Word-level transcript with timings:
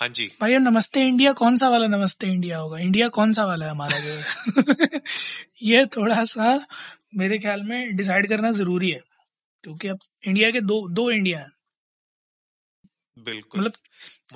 हाँ 0.00 0.08
जी। 0.08 0.26
भाई 0.40 0.58
नमस्ते 0.58 1.00
इंडिया 1.00 1.32
कौन 1.32 1.56
सा 1.56 1.68
वाला 1.68 1.86
नमस्ते 1.86 2.26
इंडिया 2.26 2.58
होगा? 2.58 2.78
इंडिया 2.78 3.08
कौन 3.08 3.32
सा 3.32 3.44
वाला 3.44 3.64
है 3.64 3.70
हमारा 3.70 3.98
जो? 3.98 5.00
ये 5.62 5.86
थोड़ा 5.86 6.24
सा 6.24 6.66
मेरे 7.16 7.38
ख्याल 7.38 7.62
में 7.62 7.96
डिसाइड 7.96 8.28
करना 8.28 8.50
ज़रूरी 8.50 8.90
है 8.90 9.00
क्योंकि 9.64 9.88
अब 9.88 9.98
इंडिया 10.26 10.50
के 10.50 10.60
दो 10.60 10.88
दो 10.88 11.10
इंडिया 11.10 11.38
हैं। 11.38 11.50
बिल्कुल। 13.18 13.60
मतलब 13.60 13.72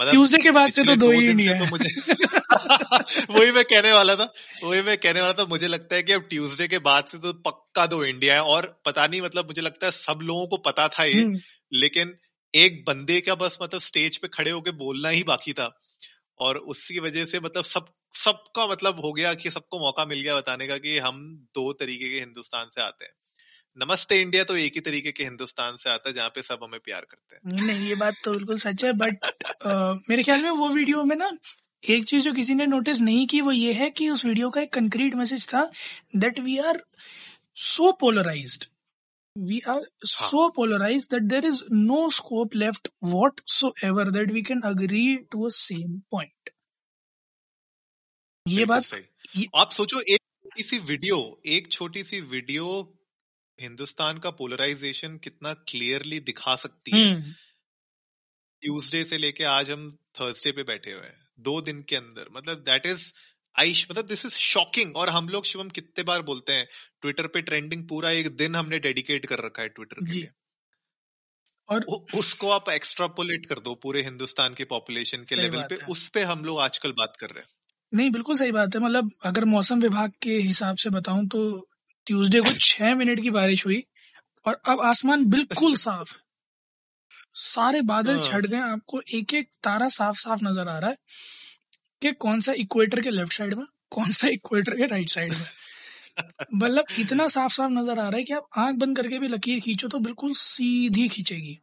मतलब 0.01 0.11
ट्यूसडे 0.11 0.39
के 0.39 0.51
बाद 0.51 0.71
से 0.71 0.85
तो 0.85 0.97
दो 0.97 1.11
ही 1.11 1.31
इंडिया 1.31 1.53
तो 1.53 1.65
है। 1.65 1.71
मुझे 1.71 1.89
वही 3.39 3.53
मैं 3.53 3.65
कहने 3.65 3.93
वाला 3.93 4.17
था 4.17 4.33
वही 4.65 4.83
मैं 4.83 4.97
कहने 4.99 5.21
वाला 5.21 5.33
था 5.33 5.45
मुझे 5.45 5.67
लगता 5.67 5.97
है 5.97 6.03
कि 6.03 6.13
अब 6.13 6.23
ट्यूसडे 6.23 6.69
के 6.69 6.79
बाद 6.79 7.05
से 7.05 7.19
तो 7.19 7.33
पक्का 7.33 7.87
दो 7.87 8.05
इंडिया 8.05 8.35
है 8.35 8.43
और 8.43 8.83
पता 8.87 9.07
नहीं 9.07 9.21
मतलब 9.23 9.47
मुझे 9.47 9.63
लगता 9.63 9.87
है 9.87 9.93
सब 9.93 10.19
लोगों 10.23 10.47
को 10.47 10.57
पता 10.57 10.89
था 10.89 11.05
ये 11.05 11.23
हम्म, 11.23 11.39
लेकिन 11.73 12.15
एक 12.55 12.85
बंदे 12.89 13.21
का 13.21 13.35
बस 13.35 13.59
मतलब 13.63 13.81
स्टेज 13.81 14.17
पे 14.17 14.29
खड़े 14.29 14.51
होके 14.51 14.71
बोलना 14.77 15.09
ही 15.09 15.23
बाकी 15.23 15.53
था। 15.53 15.71
और 16.41 16.57
उसकी 16.57 16.99
वजह 16.99 17.25
से 17.25 17.41
मतलब 17.41 17.65
सब, 17.65 17.87
सबका 18.15 18.67
मतलब 18.67 19.01
हो 19.05 19.13
गया 19.13 19.35
कि 19.35 19.51
सबको 19.51 19.79
मौका 19.79 20.05
मिल 20.05 20.21
गया 20.21 20.37
बताने 20.37 20.67
का 20.67 20.79
कि 20.79 20.99
हम 20.99 21.21
दो 21.55 21.73
तरीके 21.73 22.11
के 22.11 22.21
हिंदुस्तान 22.21 22.69
से 22.69 22.81
आते 22.83 23.05
हैं। 23.05 23.13
नमस्ते 23.77 24.21
इंडिया 24.21 24.45
तो 24.45 24.57
एक 24.57 24.75
ही 24.75 24.81
तरीके 24.81 25.13
के 25.13 25.25
हिंदुस्तान 25.25 25.77
से 25.77 25.91
आता 25.91 26.09
है 26.09 26.15
जहाँ 26.15 26.29
पे 26.29 26.43
सब 26.43 26.59
हमें 26.63 26.81
प्यार 26.81 27.07
करते 27.11 27.37
हैं। 27.37 27.67
नहीं 27.67 27.89
ये 27.89 27.95
बात 27.95 28.15
तो 28.25 28.33
बिल्कुल 28.33 28.59
सच 28.59 28.85
है 28.85 28.93
बट 28.93 29.25
मेरे 30.11 30.23
ख्याल 30.23 30.43
में 30.43 30.51
वो 30.51 30.69
वीडियो 30.69 31.05
में 31.05 31.17
ना 31.17 31.31
एक 31.83 32.05
चीज़ 32.05 32.25
जो 32.25 32.33
किसी 32.33 32.55
ने 32.55 32.67
नोटिस 32.67 33.01
नहीं 33.01 33.27
की 33.27 33.41
वो 33.41 33.53
ये 33.53 33.73
है 33.73 33.91
कि 33.91 34.09
उस 34.11 34.25
वीडियो 34.25 34.51
का 34.51 34.61
एक 34.61 34.73
कंक्रीट 34.73 35.15
मैसेज 35.15 35.49
था 35.49 35.71
that 36.17 36.39
we 36.41 36.59
are 36.59 36.83
so 37.65 37.91
polarised 37.93 38.65
we 39.39 39.59
are 39.69 39.83
so 40.07 40.41
polarized 40.59 41.09
that 41.11 41.23
there 41.33 41.45
is 41.45 41.63
no 41.73 42.01
scope 42.11 42.53
left 42.55 42.89
whatsoever 43.05 44.05
that 44.11 44.27
we 44.31 44.43
can 44.43 44.61
agree 44.65 45.17
to 45.35 45.41
a 45.45 45.53
same 45.53 45.97
point. 46.15 46.53
ये 48.49 48.65
बात 48.65 48.83
सही। 48.83 49.49
आप 49.57 49.71
सोचो 49.71 50.01
एक 50.01 50.21
छोटी 50.21 50.63
सी 50.63 50.79
वीडियो 50.79 51.41
एक 51.47 51.73
छोटी 51.73 52.05
सी 52.05 52.21
वीडियो 52.21 52.99
हिंदुस्तान 53.61 54.19
का 54.19 54.31
पोलराइजेशन 54.31 55.17
कितना 55.17 55.55
क्लियरली 55.55 56.21
दिखा 56.21 56.57
सकती 56.57 56.91
है। 56.91 57.15
हम्म, 57.15 57.33
ट्यूसडे 58.61 59.05
से 59.05 59.19
लेके 59.19 59.45
आज 59.45 59.71
हम 59.71 59.99
थर्सडे 60.21 60.53
पे 60.53 60.63
बैठे 60.63 60.91
हुए 60.91 61.07
हैं 61.07 61.29
दो 61.39 61.61
दिन 61.61 61.83
के 61.83 61.97
अंदर। 61.97 62.29
मतलब 62.33 62.59
दैट 62.59 62.87
इज़ 62.87 63.13
आइश 63.59 63.87
मतलब 63.91 64.07
दिस 64.07 64.27
इज़ 64.27 64.33
शॉकिंग 64.33 64.97
और 64.97 65.09
हम 65.09 65.29
लोग 65.29 65.45
शिवम 65.45 65.69
कितने 65.69 66.05
बार 66.05 66.23
बोलते 66.23 66.53
हैं 66.53 66.67
ट्विटर 67.01 67.27
पे 67.27 67.43
ट्रेंडिंग 67.43 67.89
पूरा 67.89 68.11
एक 68.11 68.37
दिन 68.37 68.57
हमने 68.57 68.79
डेडिकेट 68.79 69.27
कर 69.27 69.39
रखा 69.39 69.63
है 69.63 69.69
ट्विटर 69.69 70.05
के 70.07 70.13
लिए। 70.13 70.29
और 71.69 71.85
उ- 71.89 72.19
उसको 72.19 72.51
आप 72.51 72.69
एक्स्ट्रापोलेट 72.69 73.47
कर 73.47 73.59
दो 73.59 73.75
पूरे 73.75 74.03
हिंदुस्तान 74.03 74.55
के 74.55 74.65
पॉपुलेशन 74.65 75.25
के 75.25 75.35
लेवल 75.35 75.63
पे 75.63 75.75
उस 75.89 76.09
पे 76.09 76.23
हम 76.23 76.45
लोग 76.45 76.61
आजकल 76.61 76.93
बात 76.93 77.17
कर 77.21 77.27
रहे 77.27 77.41
हैं। 77.41 77.49
नहीं 77.95 78.11
बिल्कुल 78.11 78.37
सही 78.37 78.53
बात 78.53 78.75
है। 78.75 78.81
मतलब 78.81 79.11
अगर 79.25 79.45
मौसम 79.45 79.81
विभाग 79.81 80.13
के 80.23 80.31
हिसाब 80.31 80.77
से 80.77 80.91
बताऊँ 80.91 81.27
तो 81.29 81.69
ट्यूसडे 82.07 82.41
को 82.41 82.53
छह 82.61 82.95
मिनट 82.95 83.21
की 83.21 83.31
बारिश 83.31 83.67
हुई 83.67 83.85
और 84.47 84.61
अब 84.65 84.81
आसमान 84.81 85.25
बिल्कुल 85.25 85.77
साफ़। 85.87 86.13
है 86.13 86.19
सारे 87.35 87.83
बादल 87.83 88.17
हाँ। 88.17 88.25
छट 88.25 88.47
गए 88.47 88.59
आपको 88.59 89.01
एक 89.15 89.35
एक 89.35 89.49
तारा 89.63 89.89
साफ़ 89.89 90.17
साफ़ 90.17 90.41
नज़र 90.45 90.69
आ 90.69 90.79
रहा 90.79 90.91
है। 90.91 90.97
कि 92.05 92.13
कौन 92.13 92.41
सा 92.41 92.53
इक्वेटर 92.53 93.01
के 93.01 93.11
लेफ़्ट 93.11 93.33
साइड 93.33 93.55
में 93.55 93.67
कौन 93.91 94.13
सा 94.13 94.29
इक्वेटर 94.29 94.77
के 94.77 94.87
राइट 94.87 95.11
साइड 95.11 95.33
में? 95.33 95.47
मतलब 96.55 96.85
इतना 96.99 97.29
साफ़ 97.29 97.53
साफ़ 97.53 97.73
नज़र 97.73 97.99
आ 97.99 98.09
रहा 98.09 98.19
है 98.19 98.25
कि 98.25 98.33
आप 98.33 98.49
आँख 98.57 98.77
बंद 98.77 98.97
करके 98.97 99.19
भी 99.19 99.29
लकीर 99.29 99.61
खींचो 99.61 99.89
तो 99.89 99.99
बिल्कुल 99.99 100.33
सीधी 100.33 101.09
खींचेगी। 101.09 101.59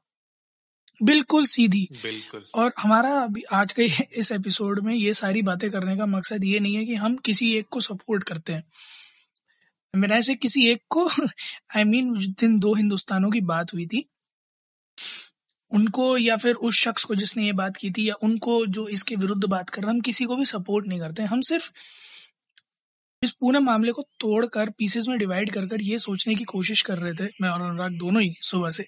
बिल्कुल 1.04 1.46
सीधी। 1.46 1.88
बिल्कुल। 2.04 2.46
और 2.56 2.74
हमारा 2.80 3.10
अभी 3.20 3.42
आज 3.52 3.74
के 3.74 3.86
इस 4.18 4.32
एपिसोड 4.32 4.80
में 4.80 4.96
ये 4.96 5.14
सारी 5.14 5.42
बातें 5.42 5.72
करने 5.72 5.98
का 5.98 6.06
मकसद 6.06 6.44
ये 6.44 6.60
नहीं 6.60 6.76
है 6.76 6.86
कि 6.86 6.96
हम 6.96 7.16
किसी 7.16 7.54
एक 7.54 7.68
को 7.70 7.82
सपोर्ट 7.82 8.24
करते 8.24 8.54
हैं। 8.54 8.64
मेरा 9.96 10.18
ऐसे 10.18 10.36
किसी 10.36 10.68
एक 10.68 10.82
को 10.90 11.08
आई 11.08 11.84
I 11.84 11.88
मीन 11.88 12.06
mean, 12.06 12.18
उस 12.18 12.28
दिन 12.28 12.60
दो 12.60 12.74
हिंदुस्तानों 12.76 13.32
की 13.32 13.42
बात 13.42 13.74
हुई 13.74 13.86
थी 13.86 14.06
उनको 15.72 16.18
या 16.18 16.36
फिर 16.38 16.56
उस 16.56 16.76
शख्स 16.76 17.04
को 17.04 17.16
जिसने 17.16 17.46
ये 17.46 17.52
बात 17.54 17.78
की 17.78 17.92
थी 17.92 18.08
या 18.10 18.16
उनको 18.24 18.66
जो 18.68 18.88
इसके 18.88 19.16
विरुद्ध 19.16 19.44
बात 19.46 19.70
कर 19.70 19.82
रहे 19.82 19.92
हम 19.92 20.00
किसी 20.02 20.26
को 20.26 20.36
भी 20.36 20.46
सपोर्ट 20.46 20.88
नहीं 20.88 21.00
करते। 21.00 21.24
हम 21.24 21.42
सिर्फ़ 21.42 21.72
इस 23.22 23.32
पूरे 23.32 23.60
मामले 23.60 23.92
को 23.92 24.02
तोड़कर 24.20 24.70
पीसेस 24.70 25.08
में 25.08 25.18
डिवाइड 25.20 25.52
कर 25.54 25.66
कर 25.66 25.82
ये 25.82 25.98
सोचने 26.00 26.36
की 26.36 26.44
कोशिश 26.44 26.82
कर 26.82 26.98
रहे 26.98 27.14
थे, 27.14 27.30
मैं 27.42 27.50
और 27.50 27.62
अनुराग 27.62 27.98
दोनों 27.98 28.22
ही 28.22 28.34
सुबह 28.42 28.70
से, 28.70 28.86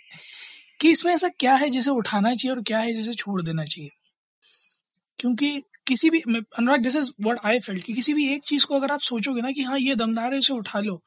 कि 0.82 0.90
इसमें 0.92 1.14
ऐसा 1.14 1.28
क्या 1.40 1.56
है 1.56 1.70
जिसे 1.70 1.92
उठाना 1.92 2.34
चाहिए 2.36 2.56
और 2.56 2.62
क्या 2.64 2.80
है 2.80 2.94
जिसे 2.94 3.14
छोड़ 3.14 3.42
देना 3.42 3.66
चाहिए। 3.66 3.90
क्योंकि 5.20 5.62
किसी 5.88 6.10
भी 6.10 6.20
Anurag 6.20 6.82
this 6.82 6.96
is 6.96 7.12
what 7.22 7.40
I 7.46 7.60
felt 7.60 7.84
कि 7.84 7.94
किसी 7.94 8.14
भी 8.14 8.28
एक 8.34 8.44
चीज़ 8.44 8.66
को 8.66 8.76
अगर 8.76 8.92
आप 8.92 9.00
सोचोगे 9.00 9.42
ना 9.42 9.52
कि 9.52 9.64
हाँ 9.64 9.80
ये 9.80 9.96
दमदार 9.96 10.34
है, 10.34 10.40
इसे 10.40 10.54
उठा 10.54 10.80
लो। 10.80 11.02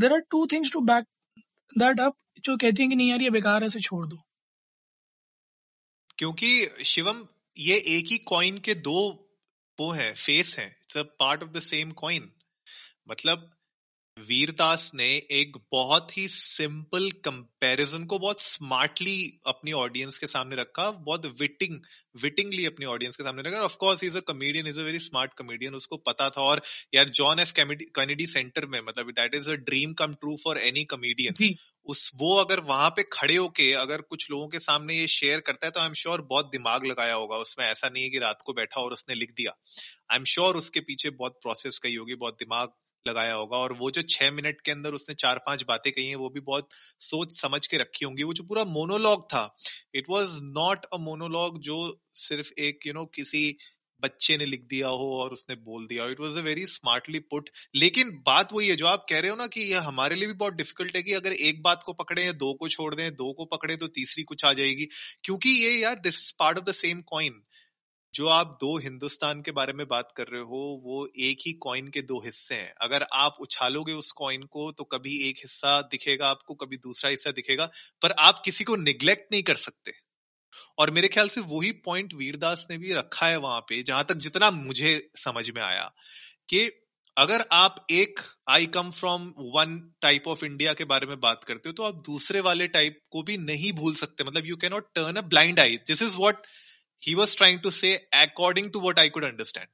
There 0.00 0.12
are 0.12 0.20
two 0.30 0.46
things 0.46 0.72
to 0.72 0.80
back 0.82 1.04
that 1.78 2.00
up 2.00 2.16
जो 2.44 2.56
कहते 2.56 2.82
हैं 2.82 2.90
कि 2.90 2.96
नहीं 2.96 3.10
यार, 3.10 3.22
ये 3.22 3.30
बेकार 3.30 3.62
है, 3.62 3.66
इसे 3.66 3.80
छोड़ 3.80 4.06
दो। 4.06 4.25
क्योंकि 6.18 6.84
शिवम, 6.84 7.26
ये 7.56 7.76
एक 7.88 8.06
ही 8.06 8.18
कॉइन 8.26 8.58
के 8.58 8.74
दो 8.76 9.00
वो 9.78 9.90
है 9.92 10.12
फेस 10.14 10.56
है 10.58 10.66
it's 10.66 10.96
a 10.96 11.02
part 11.20 11.42
of 11.42 11.50
the 11.50 11.60
same 11.62 11.90
coin 11.96 12.30
मतलब 13.10 13.52
वीरदास 14.16 14.90
ने 14.94 15.06
एक 15.30 15.56
बहुत 15.72 16.16
ही 16.18 16.26
सिंपल 16.28 17.10
कंपैरिजन 17.24 18.04
को 18.04 18.18
बहुत 18.18 18.42
स्मार्टली 18.42 19.18
अपनी 19.46 19.72
ऑडियंस 19.74 20.18
के 20.18 20.26
सामने 20.26 20.56
रखा, 20.56 20.90
बहुत 20.90 21.26
विटिंग 21.40 21.78
विटिंगली 22.22 22.64
अपनी 22.66 22.86
ऑडियंस 22.86 23.16
के 23.16 23.24
सामने 23.24 23.42
रखा 23.48 23.60
of 23.64 23.76
course 23.76 24.04
is 24.04 24.16
a 24.16 24.20
comedian 24.26 24.66
is 24.66 24.80
a 24.80 24.82
very 24.82 24.98
smart 24.98 25.34
comedian 25.38 25.74
उसको 25.74 25.96
पता 25.98 26.28
था, 26.30 26.40
और 26.40 26.62
यार 26.94 27.08
जॉन 27.10 27.40
एफ़ 27.40 27.52
कैनेडी 27.54 28.26
सेंटर 28.26 28.66
में 28.66 28.80
मतलब 28.80 29.10
that 29.12 29.34
is 29.34 29.50
a 29.50 29.54
dream 29.68 29.92
come 29.94 30.14
true 30.14 30.36
for 30.44 30.58
any 30.60 30.84
comedian 30.86 31.54
उस 31.86 32.10
वो 32.16 32.34
अगर 32.36 32.60
वहाँ 32.60 32.90
पे 32.90 33.02
खड़े 33.12 33.36
होके 33.36 33.72
अगर 33.72 34.00
कुछ 34.00 34.30
लोगों 34.30 34.48
के 34.48 34.58
सामने 34.58 34.94
ये 34.94 35.06
शेयर 35.06 35.40
करता 35.40 35.66
है 35.66 35.70
तो 35.70 35.80
आई 35.80 35.86
एम 35.86 35.94
श्योर 35.94 36.20
बहुत 36.22 36.50
दिमाग 36.52 36.86
लगाया 36.86 37.14
होगा 37.14 37.36
उसमें। 37.36 37.66
ऐसा 37.66 37.88
नहीं 37.88 38.02
है 38.04 38.10
कि 38.10 38.18
रात 38.18 38.42
को 38.46 38.52
बैठा 38.52 38.80
और 38.80 38.92
उसने 38.92 39.14
लिख 39.14 39.30
दिया। 39.30 39.52
आई 40.10 40.16
एम 40.16 40.24
श्योर 40.24 40.56
उसके 40.56 40.80
पीछे 40.80 41.10
बहुत 41.10 41.38
प्रोसेस 41.42 41.78
कही 41.78 41.94
होगी 41.94 42.14
बहुत 42.14 42.34
दिमाग 42.34 42.72
लगाया 43.06 43.34
होगा 43.34 43.56
और 43.56 43.72
वो 43.72 43.90
जो 43.90 44.02
छह 44.02 44.30
मिनट 44.30 44.60
के 44.60 44.72
अंदर 44.72 44.92
उसने 44.92 45.14
चार 45.14 45.38
पाँच 45.38 45.64
बातें 45.68 45.92
कही 45.92 46.08
हैं 46.08 46.16
वो 46.16 46.30
भी 46.30 46.40
बहुत 46.40 46.68
सोच 47.00 47.40
समझ 47.40 47.66
के 47.66 47.76
रखी 47.76 48.04
होंगी। 48.04 48.22
वो 48.22 48.32
जो 48.32 48.44
पूरा 48.44 48.64
मोनोलॉग 48.64 49.24
था 49.24 49.54
it 49.94 50.04
was 50.10 50.38
not 50.42 50.84
a 50.84 50.96
monologue 50.96 51.60
जो 51.60 51.78
सिर्फ़ 52.14 52.52
एक 52.58 52.86
यू 52.86 52.90
you 52.90 52.94
नो 52.94 53.00
know, 53.00 53.16
किसी 53.16 53.56
बच्चे 54.00 54.36
ने 54.36 54.46
लिख 54.46 54.60
दिया 54.60 54.88
हो 54.88 55.10
और 55.20 55.30
उसने 55.30 55.56
बोल 55.56 55.86
दिया 55.86 56.06
it 56.06 56.20
was 56.20 56.38
a 56.38 56.42
very 56.42 56.66
smartly 56.66 57.18
put 57.18 57.50
लेकिन 57.74 58.10
बात 58.26 58.52
वही 58.52 58.68
है 58.68 58.76
जो 58.76 58.86
आप 58.86 59.06
कह 59.10 59.20
रहे 59.20 59.30
हो 59.30 59.36
ना 59.36 59.46
कि 59.46 59.60
यह 59.60 59.82
हमारे 59.82 60.16
लिए 60.16 60.26
भी 60.26 60.34
बहुत 60.34 60.54
डिफ़िकल्ट 60.54 60.96
है 60.96 61.02
कि 61.02 61.12
अगर 61.12 61.32
एक 61.32 61.62
बात 61.62 61.82
को 61.86 61.92
पकड़े 61.92 62.24
या 62.24 62.32
दो 62.32 62.54
को 62.54 62.68
छोड़ 62.68 62.94
दें, 62.94 63.10
दो 63.14 63.32
को 63.32 63.44
पकड़े 63.44 63.76
तो 63.76 63.86
तीसरी 63.86 64.22
कुछ 64.22 64.44
आ 64.44 64.52
जाएगी। 64.52 64.88
क्योंकि 65.24 65.50
ये 65.50 65.70
यार 65.70 65.98
this 65.98 66.14
is 66.14 66.32
part 66.38 66.58
of 66.58 66.64
the 66.64 66.72
same 66.72 67.00
coin 67.00 67.42
जो 68.14 68.26
आप 68.26 68.46
दो 68.60 68.78
हिंदुस्तान 68.78 69.42
के 69.42 69.50
बारे 69.50 69.72
में 69.72 69.86
बात 69.88 70.12
कर 70.16 70.26
रहे 70.26 70.42
हो, 70.42 70.80
वो 70.84 71.08
एक 71.18 71.38
ही 71.46 71.52
कॉइन 71.52 71.88
के 71.88 72.02
दो 72.02 72.20
हिस्से 72.24 72.54
हैं। 72.54 72.74
अगर 72.80 73.06
आप 73.12 73.36
उछालोगे 73.40 73.92
उस 73.92 74.12
कॉइन 74.12 74.42
को 74.42 74.72
तो 74.72 74.84
कभी 74.84 75.18
एक 75.28 75.36
हिस्सा 75.38 75.80
दिखेगा 75.82 76.28
आपको, 76.28 76.54
कभी 76.54 76.76
दूसरा 76.76 77.10
हिस्सा 77.10 77.30
दिखेगा, 77.30 77.70
पर 78.02 78.12
आप 78.12 78.42
किसी 78.44 78.64
को 78.64 78.76
निग्लेक्ट 78.76 79.32
नहीं 79.32 79.42
कर 79.42 79.56
सकते। 79.56 80.05
और 80.78 80.90
मेरे 80.90 81.08
ख्याल 81.08 81.28
से 81.28 81.40
वही 81.48 81.70
पॉइंट 81.84 82.14
वीरदास 82.14 82.66
ने 82.70 82.78
भी 82.78 82.92
रखा 82.92 83.26
है 83.26 83.36
वहाँ 83.38 83.60
पे, 83.60 83.82
जहाँ 83.82 84.04
तक 84.04 84.14
जितना 84.18 84.50
मुझे 84.52 84.98
समझ 85.18 85.50
में 85.50 85.62
आया, 85.62 85.90
कि 86.48 86.70
अगर 87.16 87.44
आप 87.52 87.86
एक 87.90 88.20
I 88.50 88.66
come 88.68 88.90
from 88.92 89.22
one 89.54 89.78
type 90.02 90.26
of 90.28 90.44
India 90.44 90.72
के 90.74 90.84
बारे 90.86 91.06
में 91.06 91.18
बात 91.20 91.44
करते 91.44 91.68
हो 91.68 91.72
तो 91.72 91.82
आप 91.82 92.02
दूसरे 92.06 92.40
वाले 92.40 92.66
टाइप 92.68 92.98
को 93.10 93.22
भी 93.22 93.36
नहीं 93.38 93.72
भूल 93.72 93.94
सकते। 93.94 94.24
मतलब 94.24 94.46
you 94.46 94.56
can 94.56 94.72
not 94.72 94.88
turn 94.94 95.16
a 95.16 95.22
blind 95.28 95.60
eye 95.60 95.76
this 95.86 96.02
is 96.02 96.16
what 96.18 96.46
he 97.02 97.14
was 97.14 97.36
trying 97.36 97.60
to 97.60 97.70
say 97.72 97.94
according 98.14 98.70
to 98.72 98.80
what 98.80 98.98
I 98.98 99.08
could 99.08 99.24
understand 99.24 99.66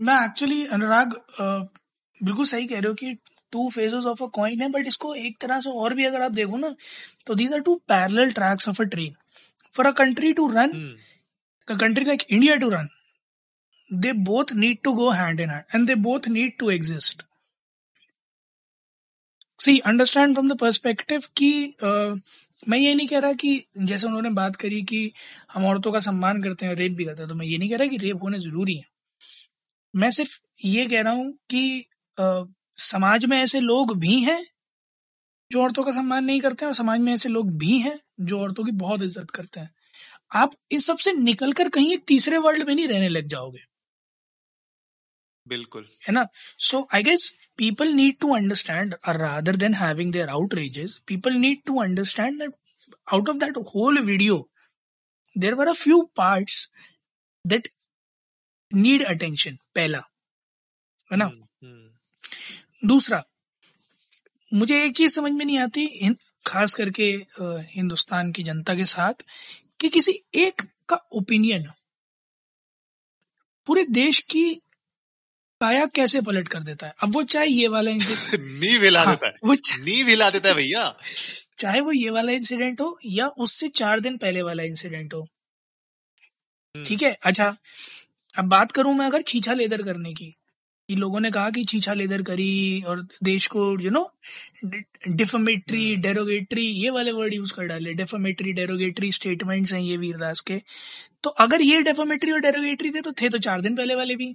मैं 0.00 0.24
एक्चुअली 0.24 0.64
अनुराग 0.66 1.14
बिल्कुल 1.40 2.46
सही 2.46 2.66
कह 2.66 2.78
रहे 2.78 2.88
हो 2.88 2.94
कि 2.94 3.14
two 3.52 3.68
phases 3.70 4.04
of 4.06 4.22
a 4.22 4.26
coin 4.34 4.60
है 4.62 4.68
बट 4.68 4.86
इसको 4.86 5.14
एक 5.14 5.40
तरह 5.40 5.60
से 5.60 5.70
और 5.82 5.94
भी 5.94 6.04
अगर 6.06 6.22
आप 6.22 6.32
देखो 6.32 6.56
ना 6.58 6.74
तो 7.26 7.34
these 7.34 7.52
are 7.52 7.60
two 7.60 7.74
parallel 7.88 8.32
tracks 8.32 8.68
of 8.68 8.82
a 8.82 8.84
train 8.86 9.14
for 9.74 9.86
a 9.86 9.90
country 9.90 10.32
to 10.32 10.48
run 10.52 10.72
a 11.68 11.76
country 11.76 12.04
like 12.04 12.24
India 12.28 12.58
to 12.58 12.70
run, 12.70 12.88
they 13.90 14.12
both 14.12 14.54
need 14.54 14.82
to 14.84 14.94
go 14.96 15.10
hand 15.10 15.40
in 15.40 15.48
hand 15.48 15.64
and 15.72 15.88
they 15.88 15.94
both 15.94 16.28
need 16.28 16.58
to 16.58 16.70
exist. 16.78 17.26
See 19.60 19.78
understand 19.78 20.34
from 20.34 20.48
the 20.48 20.56
perspective 20.58 21.22
कि 21.36 21.74
uh, 21.84 22.20
मैं 22.68 22.78
ये 22.78 22.94
नहीं 22.94 23.06
कह 23.06 23.18
रहा 23.18 23.32
कि 23.32 23.64
जैसे 23.78 24.06
उन्होंने 24.06 24.30
बात 24.30 24.56
करी 24.56 24.82
कि 24.82 25.00
हम 25.52 25.66
औरतों 25.66 25.92
का 25.92 25.98
सम्मान 25.98 26.42
करते 26.42 26.66
हैं 26.66 26.74
रेप 26.74 26.92
भी 26.92 27.04
करते 27.04 27.22
हैं 27.22 27.28
तो 27.28 27.34
मैं 27.34 27.46
ये 27.46 27.58
नहीं 27.58 27.70
कह 27.70 27.76
रहा 27.76 27.88
कि 27.88 27.96
रेप 27.96 28.22
होने 28.22 28.38
ज़रूरी 28.38 28.76
है। 28.76 28.84
मैं 29.94 30.10
सिर्फ़ 30.10 30.38
ये 30.64 30.86
कह 30.86 31.02
रहा 31.02 31.12
हूँ 31.12 31.32
कि 31.50 31.84
uh, 32.18 32.46
समाज 32.76 33.24
में 33.24 33.36
ऐसे 33.38 33.60
लोग 33.60 33.98
भी 33.98 34.20
हैं 34.20 34.46
जो 35.52 35.62
औरतों 35.62 35.84
का 35.84 35.90
सम्मान 35.90 36.24
नहीं 36.24 36.40
करते 36.40 36.64
हैं 36.64 36.70
और 36.70 36.74
समाज 36.74 37.00
में 37.00 37.12
ऐसे 37.12 37.28
लोग 37.28 37.50
भी 37.58 37.78
हैं 37.78 38.00
जो 38.20 38.40
औरतों 38.40 38.64
की 38.64 38.70
बहुत 38.70 39.02
इज़्ज़त 39.02 39.30
करते 39.30 39.60
हैं। 39.60 39.70
आप 40.32 40.52
इस 40.70 40.86
सबसे 40.86 41.12
निकल 41.12 41.52
कर 41.52 41.68
कहीं 41.68 41.92
एक 41.92 42.04
तीसरे 42.06 42.38
वर्ल्ड 42.38 42.66
में 42.68 42.74
नहीं 42.74 42.88
रहने 42.88 43.08
लग 43.08 43.26
जाओगे। 43.26 43.64
बिल्कुल। 45.48 45.86
है 46.08 46.12
ना? 46.12 46.26
So 46.58 46.88
I 46.94 47.02
guess 47.02 47.36
people 47.56 47.88
need 47.88 48.18
to 48.18 48.34
understand 48.34 48.94
rather 49.08 49.56
than 49.56 49.74
having 49.74 50.12
there 50.12 50.28
out 50.28 50.54
people 51.06 51.32
need 51.32 51.62
to 51.66 51.82
understand 51.82 52.42
out 53.12 53.28
of 53.28 53.36
that 53.36 53.58
whole 53.74 53.98
video 53.98 54.50
there 55.38 55.54
are 55.54 55.68
a 55.68 55.72
few 55.72 56.00
part 56.16 56.50
that 57.46 57.68
need 58.74 59.04
attention 59.04 59.58
पहला। 59.74 59.98
है 61.10 61.16
ना? 61.16 61.24
हम्म, 61.24 61.44
हम्म। 61.62 62.88
दूसरा 62.88 63.24
मुझे 64.54 64.84
एक 64.84 64.96
चीज़ 64.96 65.12
समझ 65.12 65.32
में 65.32 65.44
नहीं 65.44 65.58
आती 65.58 66.14
खास 66.46 66.74
करके 66.74 67.26
हिंदुस्तान 67.74 68.32
की 68.32 68.42
जनता 68.42 68.74
के 68.74 68.84
साथ 68.84 69.14
कि 69.80 69.88
किसी 69.88 70.24
एक 70.34 70.62
का 70.88 70.96
ओपिनियन 71.12 71.66
पूरे 73.66 73.82
देश 73.82 74.18
की 74.18 74.54
काया 75.60 75.86
कैसे 75.86 76.20
पलट 76.20 76.48
कर 76.48 76.60
देता 76.60 76.86
है? 76.86 76.94
अब 77.02 77.14
वो 77.14 77.22
चाहे 77.22 77.46
ये 77.46 77.68
वाला 77.68 77.90
इंसिडेंट 77.90 78.40
नींव 78.60 78.82
हिला 78.82 79.02
हाँ, 79.02 79.14
देता 79.14 79.26
है। 79.26 79.32
वो 79.44 79.54
नींव 79.84 80.08
हिला 80.08 80.30
देता 80.30 80.48
है 80.48 80.54
भैया। 80.54 80.96
चाहे 81.58 81.80
वो 81.80 81.92
ये 81.92 82.10
वाला 82.10 82.32
इंसिडेंट 82.32 82.80
हो 82.80 82.98
या 83.06 83.26
उससे 83.26 83.68
चार 83.68 84.00
दिन 84.00 84.16
पहले 84.16 84.42
वाला 84.42 84.62
इंसिडेंट 84.62 85.14
हो। 85.14 85.20
हम्म। 85.20 86.84
ठीक 86.84 87.02
है? 87.02 87.16
अच्छा 87.22 87.56
अब 88.38 88.44
बात 88.44 88.72
करूँ 88.72 88.94
मैं 88.94 89.06
अगर 89.06 89.22
छीछा 89.22 89.52
लेदर 89.52 89.82
करने 89.82 90.12
की। 90.14 90.34
कि 90.90 90.96
लोगों 90.96 91.20
ने 91.20 91.30
कहा 91.30 91.50
कि 91.50 91.64
छीछा 91.64 91.92
लेदर 91.94 92.22
करी 92.22 92.82
और 92.82 93.06
देश 93.22 93.46
को 93.46 93.80
यू 93.80 93.90
नो 93.90 94.12
डिफोमेट्री 95.08 95.96
डेरोगेटरी 95.96 96.62
ये 96.62 96.90
वाले 96.90 97.12
वर्ड 97.12 97.34
यूज़ 97.34 97.52
कर 97.54 97.64
डाले। 97.64 97.92
डेफोमेट्री 97.94 98.52
डेरोगेटरी 98.52 99.12
स्टेटमेंट्स 99.12 99.72
हैं 99.72 99.80
ये 99.80 99.96
वीरदास 99.96 100.40
के। 100.40 100.60
तो 101.22 101.30
अगर 101.30 101.62
ये 101.62 101.82
डेफोमेट्री 101.82 102.32
और 102.32 102.40
डेरोगेटरी 102.40 102.90
थे 102.90 103.00
तो 103.00 103.12
थे 103.12 103.28
तो 103.28 103.38
चार 103.38 103.60
दिन 103.60 103.76
पहले 103.76 103.94
वाले 103.94 104.16
भी। 104.16 104.32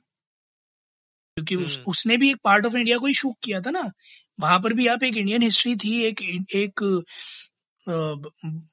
क्योंकि 1.38 1.56
उस, 1.56 1.76
हम्म। 1.78 1.92
उसने 1.92 2.18
भी 2.18 2.30
एक 2.30 2.38
पार्ट 2.44 2.66
ऑफ़ 2.66 2.78
इंडिया 2.78 2.98
को 2.98 3.08
ही 3.08 3.14
शूक 3.14 3.38
किया 3.44 3.62
था 3.62 3.72
ना। 3.72 3.92
वहाँ 4.40 4.60
पर 4.60 4.74
भी 4.74 4.88
आप 4.88 5.04
एक 5.04 5.18
इंडियन 5.18 5.42
हिस्ट्री 5.42 5.76
थी 5.76 6.02
एक 6.04 6.22
एक 6.56 7.04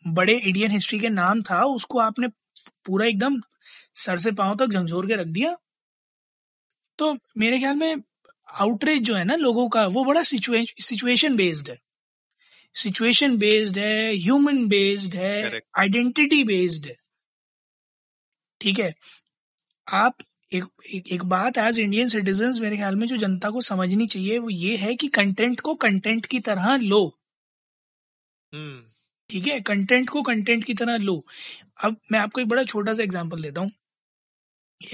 बड़े 0.09 0.35
इंडियन 0.35 0.71
हिस्ट्री 0.71 1.01
के 1.01 1.09
नाम 1.09 1.43
था। 1.43 1.65
उसको 1.65 1.99
आपने 1.99 2.29
पूरा 2.87 3.07
एकदम 3.07 3.41
सर 3.95 4.19
से 4.19 4.33
पाँव 4.33 4.57
तक 4.57 4.67
झंझोर 4.67 5.07
के 5.07 5.15
रख 5.15 5.27
दिया। 5.27 5.57
तो 6.99 7.17
मेरे 7.39 7.59
ख्याल 7.59 7.77
में 7.77 8.03
आउटरीच 8.49 9.03
जो 9.03 9.15
है 9.15 9.25
ना 9.25 9.37
लोगों 9.37 9.69
का 9.69 9.87
वो 9.87 10.05
बड़ा 10.05 10.23
सिचुएशन 10.23 11.37
बेस्ड 11.37 11.71
है। 11.71 11.79
सिचुएशन 12.75 13.37
बेस्ड 13.39 13.79
है 13.79 14.13
ह्यूमन 14.15 14.67
बेस्ड 14.69 15.15
है 15.15 15.61
आइडेंटिटी 15.79 16.43
बेस्ड 16.45 16.87
है। 16.87 16.97
ठीक 18.61 18.79
है? 18.79 18.95
आप 19.89 20.17
एक 20.53 20.65
एक, 20.95 21.07
एक 21.07 21.23
बात 21.25 21.59
एज 21.59 21.79
इंडियन 21.79 22.09
सिटीजन 22.09 22.61
मेरे 22.63 22.77
ख्याल 22.77 22.97
में 22.97 23.07
जो 23.09 23.17
जनता 23.17 23.51
को 23.51 23.61
समझनी 23.61 24.07
चाहिए 24.07 24.39
वो 24.39 24.51
ये 24.51 24.77
है 24.77 24.95
कि 24.95 25.09
कंटेंट 25.09 25.61
को 25.61 25.75
कंटेंट 25.75 26.27
की 26.27 26.41
तरह 26.41 26.77
लो। 26.77 27.05
हम्म। 28.53 28.83
ठीक 29.31 29.47
है? 29.47 29.61
कंटेंट 29.61 30.09
को 30.11 30.23
कंटेंट 30.23 30.65
की 30.65 30.75
तरह 30.75 30.97
लो। 30.99 31.23
अब 31.85 31.97
मैं 32.13 32.19
आपको 32.19 32.41
एक 32.41 32.49
बड़ा 32.49 32.65
छोटा 32.65 32.95
सा 32.95 33.03
एग्जांपल 33.03 33.43
देता 33.43 33.61
हूँ। 33.61 33.71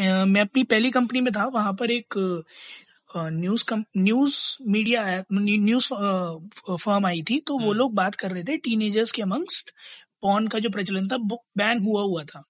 मैं 0.00 0.40
अपनी 0.40 0.62
पहली 0.64 0.90
कंपनी 0.90 1.20
में 1.20 1.32
था 1.32 1.46
वहाँ 1.46 1.72
पर 1.72 1.90
एक 1.90 2.14
news 3.16 3.64
news 3.96 4.36
media 4.70 5.04
news 5.32 5.88
firm 6.76 7.06
आई 7.06 7.22
थी 7.22 7.38
तो 7.40 7.54
वो 7.54 7.60
हम्म। 7.60 7.78
लोग 7.78 7.94
बात 7.94 8.14
कर 8.14 8.30
रहे 8.30 8.42
थे 8.44 8.56
टीनेजर्स 8.56 9.12
के 9.12 9.22
अमंगस्ट 9.22 9.70
पॉन 10.22 10.48
का 10.48 10.58
जो 10.58 10.70
प्रचलन 10.70 11.08
था 11.08 11.16
बैन 11.58 11.80
हुआ 11.84 12.02
हुआ 12.02 12.22
था। 12.24 12.42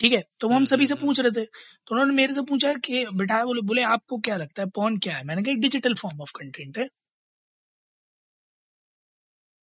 ठीक 0.00 0.12
है? 0.12 0.22
तो 0.40 0.48
वो 0.48 0.54
हम 0.54 0.64
सभी 0.64 0.86
से 0.86 0.94
हम्म, 0.94 1.06
पूछ 1.06 1.20
रहे 1.20 1.30
थे 1.30 1.44
तो 1.44 1.94
उन्होंने 1.94 2.14
मेरे 2.14 2.32
से 2.32 2.42
पूछा 2.42 2.72
कि 2.84 3.04
बिठाया 3.14 3.44
बोले 3.44 3.60
बोले 3.62 3.82
आपको 3.84 4.18
क्या 4.18 4.36
लगता 4.36 4.62
है 4.62 4.68
पॉन 4.76 4.98
क्या 4.98 5.16
है? 5.16 5.24
मैंने 5.24 5.42
कहा 5.42 5.54
डिजिटल 5.60 5.94
फॉर्म 5.94 6.20
ऑफ़ 6.22 6.32
कंटेंट 6.36 6.78
है। 6.78 6.88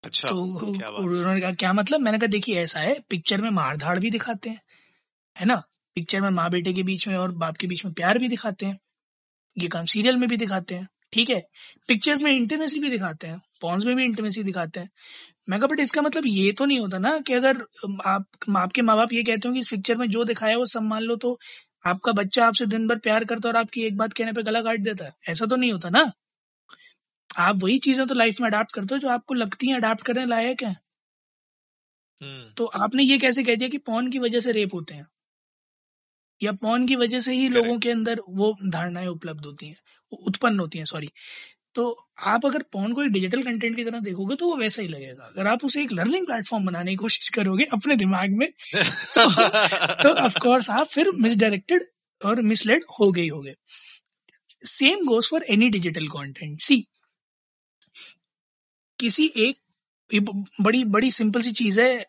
अच्छा 0.03 0.27
तो 0.29 0.41
उन्होंने 0.43 1.41
कहा 1.41 1.51
क्या 1.53 1.73
मतलब? 1.73 1.99
मैंने 1.99 2.17
कहा 2.19 2.27
देखिए 2.27 2.61
ऐसा 2.63 2.79
है 2.79 2.99
पिक्चर 3.09 3.41
में 3.41 3.49
मार 3.49 3.77
धाड़ 3.77 3.97
भी 3.99 4.09
दिखाते 4.11 4.49
हैं। 4.49 4.61
है 5.35 5.45
ना? 5.45 5.61
पिक्चर 5.97 6.21
में 6.21 6.29
माँ 6.29 6.49
बेटे 6.49 6.73
के 6.73 6.83
बीच 6.83 7.07
में 7.07 7.15
और 7.15 7.31
बाप 7.37 7.57
के 7.57 7.67
बीच 7.67 7.85
में 7.85 7.93
प्यार 7.93 8.17
भी 8.19 8.27
दिखाते 8.29 8.65
हैं। 8.65 8.77
ये 9.57 9.67
काम 9.67 9.85
सीरियल 9.85 10.15
में 10.17 10.29
भी 10.29 10.37
दिखाते 10.37 10.75
हैं 10.75 10.87
ठीक 11.13 11.29
है? 11.29 11.41
पिक्चर्स 11.89 12.21
में 12.23 12.31
इंटीमेसी 12.31 12.79
भी 12.79 12.89
दिखाते 12.89 13.27
हैं 13.27 13.41
पॉन्स 13.61 13.85
में 13.85 13.95
भी 13.95 14.03
इंटीमेसी 14.05 14.43
दिखाते 14.43 14.79
हैं। 14.79 14.89
मैं 15.49 15.59
कहा 15.59 15.67
बट 15.67 15.79
इसका 15.79 16.01
मतलब 16.01 16.23
ये 16.27 16.51
तो 16.51 16.65
नहीं 16.65 16.79
होता 16.79 16.97
ना 16.99 17.17
कि 17.19 17.33
अगर 17.33 17.57
आप 18.05 18.25
आपके 18.57 18.81
माँ 18.81 18.97
बाप 18.97 19.13
ये 19.13 19.23
कहते 19.23 19.47
हो 19.47 19.53
कि 19.53 19.59
इस 19.59 19.69
पिक्चर 19.69 19.97
में 19.97 20.09
जो 20.09 20.23
दिखाया 20.23 20.57
वो 20.57 20.65
सब 20.65 20.81
मान 20.81 21.03
लो 21.03 21.15
तो 21.15 21.37
आपका 21.85 22.11
बच्चा 22.11 22.45
आपसे 22.47 22.65
दिन 22.65 22.87
भर 22.87 22.97
प्यार 22.99 23.25
करता 23.25 23.49
और 23.49 23.55
आपकी 23.55 23.81
एक 23.81 23.97
बात 23.97 24.13
कहने 24.13 24.33
पे 24.33 24.43
गला 24.43 24.61
काट 24.61 24.79
देता 24.79 25.05
है। 25.05 25.13
ऐसा 25.29 25.45
तो 25.45 25.55
नहीं 25.55 25.71
होता 25.71 25.89
ना। 25.89 26.11
आप 27.29 27.55
वही 27.63 27.77
चीज़ें 27.77 28.07
तो 28.07 28.15
लाइफ 28.15 28.41
में 28.41 28.47
अडाप्ट 28.47 28.71
करते 28.71 28.95
हो 28.95 28.99
जो 28.99 29.09
आपको 29.09 29.33
लगती 29.33 29.67
है 29.67 29.75
अडाप्ट 29.75 30.01
करने 30.01 30.25
लायक 30.25 30.63
है। 30.63 30.75
हम्म। 32.21 32.53
तो 32.57 32.65
आपने 32.65 33.03
ये 33.03 33.17
कैसे 33.17 33.43
कह 33.43 33.55
दिया 33.55 33.69
कि 33.69 33.77
पौन 33.77 34.11
की 34.11 34.19
वजह 34.19 34.39
से 34.39 34.51
रेप 34.51 34.73
होते 34.73 34.93
हैं? 34.93 35.07
या 36.43 36.51
पौन 36.51 36.87
की 36.87 36.95
वजह 36.95 37.19
से 37.19 37.33
ही 37.33 37.49
लोगों 37.49 37.79
के 37.79 37.91
अंदर 37.91 38.19
वो 38.29 38.57
धारणाएँ 38.65 39.07
उपलब्ध 39.07 39.45
होती 39.45 39.67
हैं 39.67 39.77
उत्पन्न 40.11 40.59
होती 40.59 40.77
हैं 40.77 40.85
सॉरी 40.85 41.09
तो 41.75 42.07
आप 42.19 42.45
अगर 42.45 42.61
पॉन 42.61 42.93
को 42.93 43.03
एक 43.03 43.09
डिजिटल 43.09 43.43
कंटेंट 43.43 43.75
की 43.75 43.83
तरह 43.83 43.99
देखोगे 43.99 44.35
तो 44.35 44.47
वो 44.47 44.57
वैसा 44.57 44.81
ही 44.81 44.87
लगेगा। 44.87 45.23
अगर 45.23 45.47
आप 45.47 45.65
उसे 45.65 45.83
एक 45.83 45.91
लर्निंग 45.91 46.27
प्लेटफॉर्म 46.27 46.65
बनाने 46.65 46.91
की 46.91 46.95
कोशिश 46.95 47.29
करोगे 47.29 47.63
अपने 47.63 47.95
दिमाग 47.95 48.29
में 48.29 48.47
तो, 48.75 49.29
तो 50.03 50.09
ऑफ़ 50.09 50.71
आप 50.71 50.87
फिर 50.87 51.11
मिसडायरेक्टेड 51.11 51.83
और 52.25 52.41
मिसलेड 52.41 52.83
हो 52.99 53.11
गई 53.11 53.29
गए 53.29 53.55
same 54.65 54.99
goes 55.05 55.29
for 55.29 55.45
any 55.49 55.69
digital 55.69 56.07
content 56.07 56.61
सी 56.61 56.87
किसी 58.99 59.33
एक 59.37 59.57
बड़ी 60.61 60.83
बड़ी 60.85 61.11
सिंपल 61.11 61.41
सी 61.41 61.51
चीज़ 61.51 61.81
है। 61.81 62.05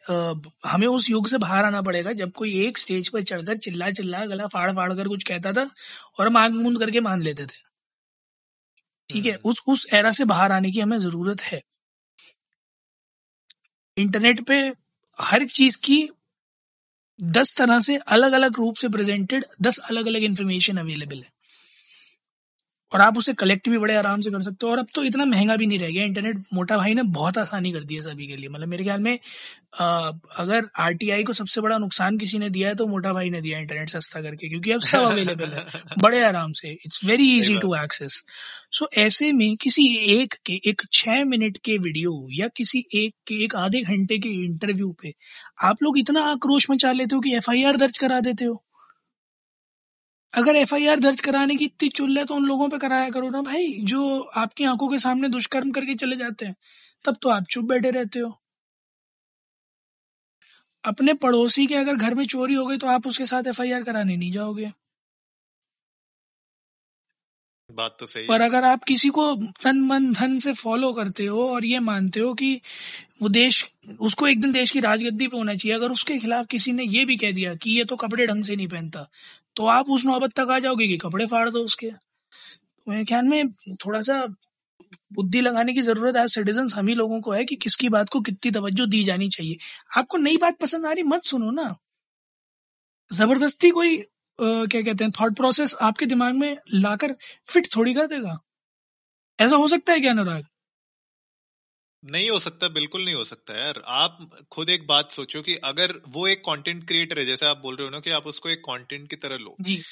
हमें 0.66 0.86
उस 0.86 1.10
युग 1.10 1.28
से 1.28 1.38
बाहर 1.38 1.64
आना 1.64 1.82
पड़ेगा 1.82 2.12
जब 2.12 2.32
कोई 2.32 2.54
एक 2.66 2.78
स्टेज 2.78 3.08
पर 3.08 3.22
चढ़कर 3.22 3.56
चिल्ला 3.56 3.90
चिल्ला 3.90 4.24
गला 4.26 4.46
फाड़ 4.46 4.70
फाड़ 4.72 4.92
कर 4.94 5.08
कुछ 5.08 5.24
कहता 5.24 5.52
था 5.52 5.70
और 6.20 6.26
हम 6.26 6.36
आग 6.36 6.52
मूंद 6.52 6.78
करके 6.78 7.00
मान 7.00 7.22
लेते 7.22 7.46
थे। 7.46 7.62
ठीक 9.10 9.26
है? 9.26 9.32
हम्म। 9.32 9.50
उस 9.50 9.62
उस 9.68 9.86
एरा 9.94 10.12
से 10.12 10.24
बाहर 10.24 10.52
आने 10.52 10.70
की 10.70 10.80
हमें 10.80 10.98
ज़रूरत 10.98 11.40
है। 11.42 11.62
इंटरनेट 13.96 14.40
पे 14.46 14.60
हर 15.18 15.44
चीज़ 15.44 15.78
की 15.78 16.08
दस 17.22 17.54
तरह 17.56 17.80
से 17.80 17.96
अलग 17.96 18.32
अलग 18.32 18.56
रूप 18.56 18.76
से 18.76 18.88
प्रेजेंटेड 18.88 19.44
दस 19.62 19.78
अलग 19.78 20.06
अलग 20.06 20.22
इंफॉर्मेशन 20.22 20.76
अवेलेबल 20.76 21.18
है। 21.18 21.33
और 22.94 23.00
आप 23.00 23.18
उसे 23.18 23.32
कलेक्ट 23.34 23.68
भी 23.68 23.78
बड़े 23.78 23.94
आराम 23.96 24.20
से 24.20 24.30
कर 24.30 24.42
सकते 24.42 24.66
हो। 24.66 24.72
और 24.72 24.78
अब 24.78 24.86
तो 24.94 25.04
इतना 25.04 25.24
महँगा 25.24 25.56
भी 25.56 25.66
नहीं 25.66 25.78
रह 25.78 25.90
गया। 25.90 26.04
इंटरनेट 26.04 26.42
मोटा 26.54 26.76
भाई 26.76 26.94
ने 26.94 27.02
बहुत 27.02 27.38
आसानी 27.38 27.72
कर 27.72 27.84
दी 27.84 27.94
है 27.94 28.02
सभी 28.02 28.26
के 28.26 28.36
लिए। 28.36 28.48
मतलब 28.48 28.68
मेरे 28.68 28.84
ख्याल 28.84 29.00
में 29.00 29.18
आ, 29.80 30.10
अगर 30.38 30.66
आरटीआई 30.78 31.24
को 31.24 31.32
सबसे 31.32 31.60
बड़ा 31.60 31.78
नुकसान 31.78 32.18
किसी 32.18 32.38
ने 32.38 32.50
दिया 32.50 32.68
है 32.68 32.74
तो 32.74 32.86
मोटा 32.86 33.12
भाई 33.12 33.30
ने 33.30 33.40
दिया 33.40 33.58
इंटरनेट 33.58 33.88
सस्ता 33.90 34.20
करके 34.22 34.48
क्योंकि 34.48 34.70
अब 34.72 34.80
सब 34.80 34.98
अवेलेबल 34.98 35.48
है। 35.48 35.64
बड़े 35.98 36.24
आराम 36.24 36.52
से। 36.52 36.70
It's 36.72 37.00
very 37.04 37.36
easy 37.38 37.58
to 37.58 37.74
access 37.74 38.22
so 38.70 38.88
ऐसे 38.98 39.32
में 39.32 39.56
किसी 39.56 39.86
एक 40.20 40.34
के 40.46 40.60
एक 40.66 40.82
छह 40.92 41.24
मिनट 41.24 41.58
के 41.64 41.78
वीडियो 41.78 42.28
या 42.32 42.48
किसी 42.56 42.84
एक 42.94 43.14
के 43.26 43.34
एक 43.44 43.56
आधे 43.56 43.82
घंटे 43.82 44.18
के 44.18 44.28
इंटरव्यू 44.44 44.92
पे 45.02 45.14
आप 45.62 45.82
लोग 45.82 45.98
इतना 45.98 46.22
आक्रोश 46.22 46.66
मचा 46.70 46.92
लेते 46.92 47.14
हो 47.14 47.20
कि 47.20 47.34
एफआईआर 47.36 47.76
दर्ज 47.76 47.98
करा 47.98 48.20
देते 48.20 48.44
हो। 48.44 48.62
अगर 50.34 50.56
एफआईआर 50.56 51.00
दर्ज 51.00 51.20
कराने 51.20 51.56
की 51.56 51.64
इतनी 51.64 51.88
चुल 51.88 52.18
है 52.18 52.24
तो 52.24 52.34
उन 52.34 52.44
लोगों 52.44 52.68
पे 52.68 52.78
कराया 52.78 53.10
करो 53.10 53.28
ना 53.30 53.42
भाई। 53.42 53.66
जो 53.82 54.20
आपकी 54.36 54.64
आँखों 54.64 54.88
के 54.88 54.98
सामने 54.98 55.28
दुष्कर्म 55.28 55.70
करके 55.72 55.94
चले 55.94 56.16
जाते 56.16 56.46
हैं 56.46 56.54
तब 57.04 57.16
तो 57.22 57.28
आप 57.30 57.44
चुप 57.50 57.64
बैठे 57.64 57.90
रहते 57.90 58.18
हो। 58.18 58.32
अपने 60.84 61.14
पड़ोसी 61.16 61.66
के 61.66 61.74
अगर 61.74 61.96
घर 61.96 62.14
में 62.14 62.24
चोरी 62.26 62.54
हो 62.54 62.66
गई 62.66 62.78
तो 62.78 62.86
आप 62.86 63.06
उसके 63.06 63.26
साथ 63.26 63.46
एफआईआर 63.46 63.82
कराने 63.82 64.16
नहीं 64.16 64.32
जाओगे। 64.32 64.70
बात 67.70 67.96
तो 68.00 68.06
सही 68.06 68.26
पर 68.26 68.40
अगर 68.40 68.64
आप 68.64 68.84
किसी 68.84 69.08
को 69.08 69.22
तन 69.62 69.80
मन 69.80 70.12
धन 70.12 70.38
से 70.38 70.52
फॉलो 70.52 70.92
करते 70.92 71.26
हो 71.26 71.46
और 71.48 71.64
ये 71.64 71.78
मानते 71.80 72.20
हो 72.20 72.32
कि 72.34 72.54
वो 73.22 73.28
देश 73.28 73.64
उसको 74.00 74.26
एक 74.28 74.40
दिन 74.40 74.52
देश 74.52 74.70
की 74.70 74.80
राजगद्दी 74.80 75.28
पे 75.28 75.36
होना 75.36 75.54
चाहिए 75.54 75.76
अगर 75.76 75.92
उसके 75.92 76.18
खिलाफ 76.18 76.46
किसी 76.46 76.72
ने 76.72 76.84
ये 76.84 77.04
भी 77.04 77.16
कह 77.16 77.32
दिया 77.32 77.54
कि 77.54 77.70
ये 77.70 77.84
तो 77.84 77.96
कपड़े 77.96 78.26
ढंग 78.26 78.44
से 78.44 78.56
नहीं 78.56 78.68
पहनता 78.68 79.08
तो 79.56 79.66
आप 79.68 79.90
उस 79.90 80.04
नौबत 80.06 80.32
तक 80.36 80.50
आ 80.50 80.58
जाओगे 80.58 80.86
कि 80.88 80.96
कपड़े 80.98 81.26
फाड़ 81.26 81.48
दो 81.50 81.64
उसके। 81.64 81.90
मेरे 82.86 83.04
ख्याल 83.04 83.24
में 83.24 83.50
थोड़ा 83.84 84.00
सा 84.02 84.24
बुद्धि 85.12 85.40
लगाने 85.40 85.72
की 85.74 85.82
ज़रूरत 85.82 86.16
है 86.16 86.26
सिटीजन 86.28 86.68
हम 86.74 86.88
ही 86.88 86.94
लोगों 86.94 87.20
को 87.20 87.32
है 87.32 87.44
कि 87.44 87.56
किसकी 87.56 87.88
बात 87.88 88.08
को 88.08 88.20
कितनी 88.20 88.50
तवज्जो 88.52 88.86
दी 88.86 89.02
जानी 89.04 89.28
चाहिए। 89.28 89.56
आपको 89.96 90.18
नई 90.18 90.36
बात 90.36 90.58
पसंद 90.58 90.86
आ 90.86 90.92
रही, 90.92 91.02
मत 91.04 91.24
सुनो 91.24 91.50
ना। 91.50 91.74
ज़बरदस्ती 93.10 93.70
कोई 93.70 93.96
क्या 94.38 94.82
कहते 94.82 95.04
हैं 95.04 95.12
थॉट 95.20 95.36
प्रोसेस 95.36 95.74
आपके 95.82 96.06
दिमाग 96.06 96.34
में 96.34 96.56
लाकर 96.74 97.14
फिट 97.46 97.66
थोड़ी 97.76 97.94
कर 97.94 98.06
देगा। 98.06 98.38
ऐसा 99.38 99.56
हो 99.56 99.68
सकता 99.68 99.92
है 99.92 100.00
क्या, 100.00 100.10
अनुराग? 100.10 100.44
नहीं 102.04 102.28
हो 102.30 102.38
सकता 102.38 102.68
बिल्कुल 102.68 103.04
नहीं 103.04 103.14
हो 103.14 103.24
सकता 103.24 103.54
यार। 103.58 103.82
आप 103.88 104.18
खुद 104.52 104.70
एक 104.70 104.86
बात 104.86 105.10
सोचो 105.10 105.42
कि 105.42 105.54
अगर 105.64 105.92
वो 106.08 106.26
एक 106.28 106.40
कंटेंट 106.40 106.86
क्रिएटर 106.88 107.18
है 107.18 107.24
जैसे 107.24 107.46
आप 107.46 107.58
बोल 107.58 107.76
रहे 107.76 107.86
हो 107.86 107.90
ना 107.90 108.00
कि 108.00 108.10
आप 108.10 108.26
उसको 108.26 108.48
एक 108.48 108.58
कंटेंट 108.60 109.08
की 109.10 109.16
तरह 109.16 109.36
लो। 109.38 109.58
जी। 109.60 109.84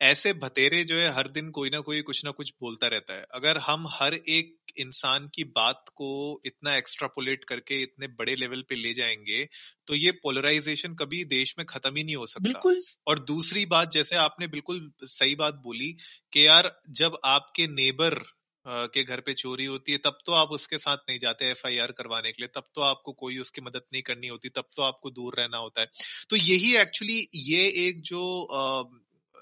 ऐसे 0.00 0.32
भतेरे 0.34 0.82
जो 0.84 0.96
है 0.96 1.10
हर 1.14 1.28
दिन 1.28 1.50
कोई 1.50 1.70
ना 1.70 1.80
कोई 1.80 2.02
कुछ 2.02 2.24
ना 2.24 2.30
कुछ 2.30 2.52
बोलता 2.60 2.88
रहता 2.88 3.14
है। 3.14 3.24
अगर 3.34 3.58
हम 3.58 3.86
हर 3.92 4.14
एक 4.14 4.56
इंसान 4.78 5.28
की 5.34 5.44
बात 5.56 5.84
को 5.94 6.10
इतना 6.46 6.76
एक्स्ट्रापोलेट 6.76 7.44
करके 7.44 7.82
इतने 7.82 8.08
बड़े 8.18 8.36
लेवल 8.36 8.62
पे 8.68 8.74
ले 8.76 8.92
जाएँगे 8.94 9.44
तो 9.88 9.94
ये 9.96 10.12
पोलराइजेशन 10.22 10.94
कभी 10.94 11.24
देश 11.26 11.54
में 11.58 11.66
खत्म 11.66 11.96
ही 11.96 12.04
नहीं 12.04 12.16
हो 12.16 12.26
सकता। 12.26 12.64
बिल्कुल। 12.64 12.82
और 13.06 13.18
दूसरी 13.24 13.66
बात 13.66 13.90
जैसे 13.92 14.16
आपने 14.16 14.46
बिल्कुल 14.48 14.90
सही 15.04 15.34
बात 15.36 15.54
बोली 15.64 15.92
कि 16.32 16.46
यार 16.46 16.72
जब 16.94 17.18
आपके 17.26 17.66
नेबर 17.68 18.20
के 18.66 19.02
घर 19.04 19.20
पे 19.20 19.34
चोरी 19.34 19.64
होती 19.64 19.92
है 19.92 19.98
तब 19.98 20.18
तो 20.26 20.32
आप 20.32 20.48
उसके 20.52 20.78
साथ 20.78 20.96
नहीं 21.08 21.18
जाते 21.18 21.50
एफआईआर 21.50 21.92
करवाने 21.92 22.32
के 22.32 22.42
लिए 22.42 22.48
तब 22.54 22.64
तो 22.74 22.80
आपको 22.82 23.12
कोई 23.12 23.38
उसकी 23.38 23.60
मदद 23.60 23.82
नहीं 23.92 24.02
करनी 24.02 24.28
होती 24.28 24.48
तब 24.48 24.68
तो 24.76 24.82
आपको 24.82 25.10
दूर 25.10 25.34
रहना 25.38 25.58
होता 25.58 25.80
है। 25.80 25.88
तो 26.30 26.36
यही 26.36 26.74
एक्चुअली 26.76 27.26
ये 27.36 27.66
एक 27.86 28.00
जो 28.02 28.22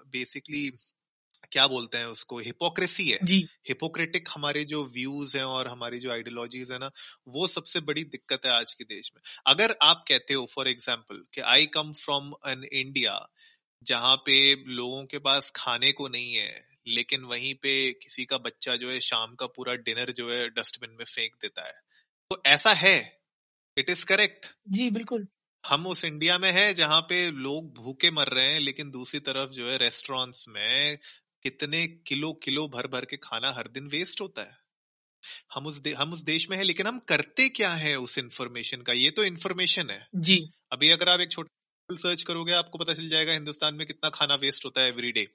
बेसिकली 0.08 0.70
क्या 1.52 1.66
बोलते 1.66 1.98
हैं 1.98 2.06
उसको 2.06 2.38
हिपोक्रेसी 2.38 3.08
है। 3.08 3.18
हिपोक्रेटिक 3.68 4.28
हमारे 4.28 4.64
जो 4.64 4.84
व्यूज़ 4.87 5.37
हैं 5.37 5.44
और 5.46 5.68
हमारी 5.68 5.98
जो 5.98 6.10
आइडियोलॉजीज 6.12 6.72
है 6.72 6.78
ना 6.78 6.90
वो 7.28 7.46
सबसे 7.46 7.80
बड़ी 7.82 8.04
दिक्कत 8.06 8.46
है 8.46 8.52
आज 8.52 8.72
के 8.72 8.84
देश 8.84 9.10
में। 9.14 9.22
अगर 9.46 9.76
आप 9.82 10.04
कहते 10.08 10.34
हो 10.34 10.46
फॉर 10.54 10.68
एग्ज़ाम्पल 10.68 11.25
कि 11.34 11.40
I 11.40 11.66
come 11.75 11.92
from 11.94 12.32
an 12.48 12.64
India 12.64 13.18
जहाँ 13.82 14.16
पे 14.16 14.38
लोगों 14.72 15.04
के 15.04 15.18
पास 15.20 15.50
खाने 15.56 15.92
को 15.92 16.08
नहीं 16.08 16.34
है 16.34 16.67
लेकिन 16.88 17.25
वहीं 17.25 17.54
पे 17.54 17.92
किसी 17.92 18.25
का 18.25 18.38
बच्चा 18.38 18.76
जो 18.76 18.90
है 18.90 19.00
शाम 19.00 19.35
का 19.35 19.47
पूरा 19.47 19.75
डिनर 19.75 20.12
जो 20.12 20.30
है 20.33 20.49
डस्टबिन 20.49 20.90
में 20.90 21.04
फेंक 21.04 21.35
देता 21.35 21.66
है। 21.66 21.75
तो 22.30 22.42
ऐसा 22.47 22.73
है? 22.73 23.18
इट 23.76 23.90
इज़ 23.90 24.04
करेक्ट 24.07 24.47
जी 24.68 24.90
बिल्कुल। 24.90 25.26
हम 25.64 25.87
उस 25.87 26.04
इंडिया 26.04 26.38
में 26.38 26.52
है 26.52 26.75
जहाँ 26.75 27.00
पे 27.00 27.30
लोग 27.30 27.75
भूखे 27.75 28.11
मर 28.11 28.28
रहे 28.28 28.52
हैं 28.52 28.61
लेकिन 28.61 28.90
दूसरी 28.90 29.21
तरफ़ 29.21 29.50
जो 29.50 29.71
है 29.71 29.76
रेस्टोरेंट्स 29.78 30.49
में 30.49 30.99
कितने 31.42 31.87
किलो 31.87 32.33
किलो 32.33 32.68
भर 32.68 32.87
भर 32.87 33.04
के 33.04 33.16
खाना 33.16 33.52
हर 33.52 33.68
दिन 33.68 33.87
वेस्ट 33.87 34.21
होता 34.21 34.42
है। 34.42 34.57
हम 35.54 35.66
उस 35.66 35.83
हम 35.97 36.12
उस 36.12 36.23
देश 36.23 36.50
में 36.50 36.57
है 36.57 36.62
लेकिन 36.62 36.87
हम 36.87 36.99
करते 36.99 37.49
क्या 37.49 37.71
है 37.71 37.97
उस 37.97 38.18
इंफॉर्मेशन 38.18 38.83
का? 38.83 38.92
ये 38.92 39.11
तो 39.11 39.25
इन्फॉर्मेशन 39.25 39.90
है। 39.90 40.07
जी। 40.14 40.50
अभी 40.73 40.90
अगर 40.90 41.09
आप 41.09 41.21
एक 41.21 41.30
छोटा 41.30 41.57
सर्च 41.90 42.23
करोगे, 42.23 42.52
आपको 42.52 42.78
पता 42.78 42.95
चल 42.95 43.09
जाएगा 43.09 43.33
हिंदुस्तान 43.33 43.75
में 43.75 43.87
कितना 43.87 44.11
खाना 44.11 44.35
वेस्ट 44.35 44.64
होता 44.64 44.80
है 44.80 44.88
एवरी 44.88 45.12
डे 45.12 45.26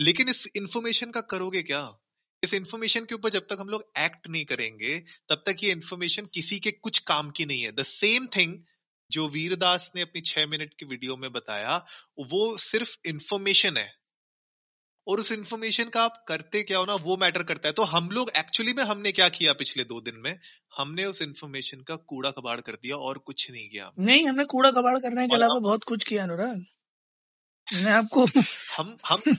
लेकिन 0.00 0.28
इस 0.28 0.48
इंफॉर्मेशन 0.56 1.10
का 1.10 1.20
करोगे 1.20 1.62
क्या? 1.62 1.98
इस 2.42 2.54
इंफॉर्मेशन 2.54 3.04
के 3.04 3.14
ऊपर 3.14 3.28
जब 3.28 3.46
तक 3.50 3.56
हम 3.60 3.68
लोग 3.68 3.92
एक्ट 3.98 4.28
नहीं 4.28 4.44
करेंगे, 4.44 4.98
तब 5.28 5.42
तक 5.46 5.56
ये 5.62 5.70
इंफॉर्मेशन 5.70 6.26
किसी 6.34 6.58
के 6.58 6.70
कुछ 6.70 6.98
काम 6.98 7.30
की 7.30 7.44
नहीं 7.44 7.62
है। 7.62 7.72
द 7.72 7.82
सेम 7.82 8.26
थिंग 8.26 8.62
जो 9.10 9.28
वीरदास 9.28 9.92
ने 9.96 10.00
अपनी 10.00 10.20
छह 10.20 10.46
मिनट 10.46 10.74
की 10.80 10.86
वीडियो 10.86 11.16
में 11.16 11.32
बताया, 11.32 11.86
वो 12.18 12.56
सिर्फ़ 12.58 12.96
इंफॉर्मेशन 13.04 13.76
है। 13.76 13.92
और 15.08 15.20
उस 15.20 15.32
इंफॉर्मेशन 15.32 15.84
का 15.84 16.02
आप 16.02 16.24
करते 16.28 16.62
क्या 16.62 16.78
हो 16.78 16.84
ना, 16.84 16.94
वो 16.94 17.16
मैटर 17.16 17.42
करता 17.42 17.68
है। 17.68 17.72
तो 17.72 17.82
हम 17.82 18.10
लोग 18.10 18.30
एक्चुअली 18.36 18.72
में 18.72 18.84
हमने 18.84 19.12
क्या 19.12 19.28
किया 19.28 19.52
पिछले 19.52 19.84
दो 19.84 20.00
दिन 20.00 20.16
में? 20.16 20.38
हमने 20.76 21.04
उस 21.04 21.22
इन्फॉर्मेशन 21.22 21.80
का 21.80 21.96
कूड़ा 21.96 22.30
कबाड़ 22.30 22.60
कर 22.60 22.72
दिया 22.72 22.96
और 22.96 23.18
कुछ 23.18 23.50
नहीं 23.50 23.68
किया 23.68 23.92
नहीं 23.98 24.26
हमने 24.28 24.44
कूड़ा 24.44 24.70
कबाड़ 24.70 24.98
करने 24.98 25.28
के 25.28 25.34
अलावा 25.34 25.58
बहुत 25.58 25.84
कुछ 25.84 26.04
किया 26.04 26.22
अनुराग। 26.22 26.64
मैं 27.74 27.92
आपको 27.92 28.26
हम 28.78 28.96
हम 29.06 29.36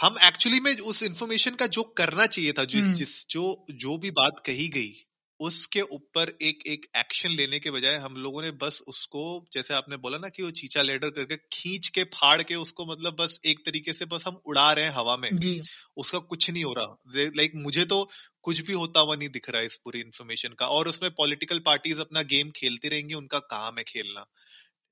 हम 0.00 0.18
एक्चुअली 0.22 0.60
में 0.60 0.76
उस 0.76 1.02
इंफॉर्मेशन 1.02 1.54
का 1.54 1.66
जो 1.66 1.82
करना 1.82 2.26
चाहिए 2.26 2.52
था 2.52 2.64
जिस 2.64 2.84
हम्म। 2.84 2.94
जिस 2.94 3.28
जो 3.28 3.66
जो 3.70 3.98
भी 3.98 4.10
बात 4.10 4.42
कही 4.46 4.68
गई 4.68 4.92
उसके 5.40 5.80
ऊपर 5.80 6.38
एक 6.42 6.62
एक 6.66 6.86
एक्शन 6.96 7.30
लेने 7.30 7.58
के 7.58 7.70
बजाय 7.70 7.96
हम 7.96 8.16
लोगों 8.16 8.42
ने 8.42 8.50
बस 8.50 8.82
उसको 8.88 9.46
जैसे 9.52 9.74
आपने 9.74 9.96
बोला 9.96 10.18
ना 10.18 10.28
कि 10.28 10.42
वो 10.42 10.50
चीचा 10.50 10.82
लेडर 10.82 11.10
करके 11.10 11.36
खींच 11.36 11.88
के 11.88 12.04
फाड़ 12.04 12.42
के 12.42 12.54
उसको 12.54 12.86
मतलब 12.92 13.16
बस 13.20 13.40
एक 13.46 13.58
तरीके 13.66 13.92
से 13.92 14.04
बस 14.04 14.26
हम 14.26 14.40
उड़ा 14.46 14.72
रहे 14.72 14.84
हैं 14.84 14.92
हवा 14.92 15.16
में। 15.16 15.36
जी। 15.36 15.62
उसका 15.96 16.18
कुछ 16.18 16.50
नहीं 16.50 16.64
हो 16.64 16.72
रहा। 16.72 16.96
लाइक 17.36 17.52
मुझे 17.54 17.84
तो 17.84 18.10
कुछ 18.44 18.60
भी 18.60 18.72
होता 18.74 19.00
हुआ 19.00 19.14
नहीं 19.16 19.28
दिख 19.30 19.48
रहा 19.50 19.60
है 19.60 19.66
इस 19.66 19.76
पूरी 19.84 20.00
इन्फॉर्मेशन 20.00 20.54
का 20.58 20.66
और 20.70 20.88
उसमें 20.88 21.10
पॉलिटिकल 21.14 21.58
पार्टीज़ 21.66 22.00
अपना 22.00 22.22
गेम 22.28 22.50
खेलती 22.56 22.88
रहेंगी 22.88 23.14
उनका 23.14 23.38
काम 23.50 23.78
है 23.78 23.84
खेलना 23.84 24.24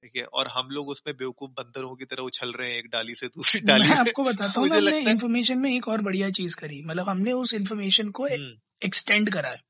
ठीक 0.02 0.16
है 0.16 0.24
और 0.34 0.48
हम 0.48 0.68
लोग 0.70 0.88
उसमें 0.88 1.14
बेवकूफ़ 1.16 1.50
बंदरों 1.56 1.94
की 1.96 2.04
तरह 2.04 2.22
उछल 2.24 2.52
रहे 2.52 2.70
हैं 2.70 2.78
एक 2.78 2.86
डाली 2.92 3.14
से 3.14 3.26
दूसरी 3.30 3.60
डाली 3.62 3.88
मैं 3.88 3.96
आपको 3.96 4.24
बताता 4.24 4.60
हूँ 4.60 4.68
हमने 4.68 5.00
इन्फॉर्मेशन 5.10 5.58
में 5.58 5.70
एक 5.70 5.88
और 5.88 6.02
बढ़िया 6.02 6.30
चीज़ 6.38 6.56
करी 6.56 6.82
मतलब 6.84 7.08
हमने 7.08 7.32
उस 7.34 7.54
इन्फॉर्मेशन 7.54 8.10
को 8.10 8.26
एक्सटेंड 8.26 9.20
हम्म। 9.20 9.30
करा 9.32 9.50
है 9.50 9.60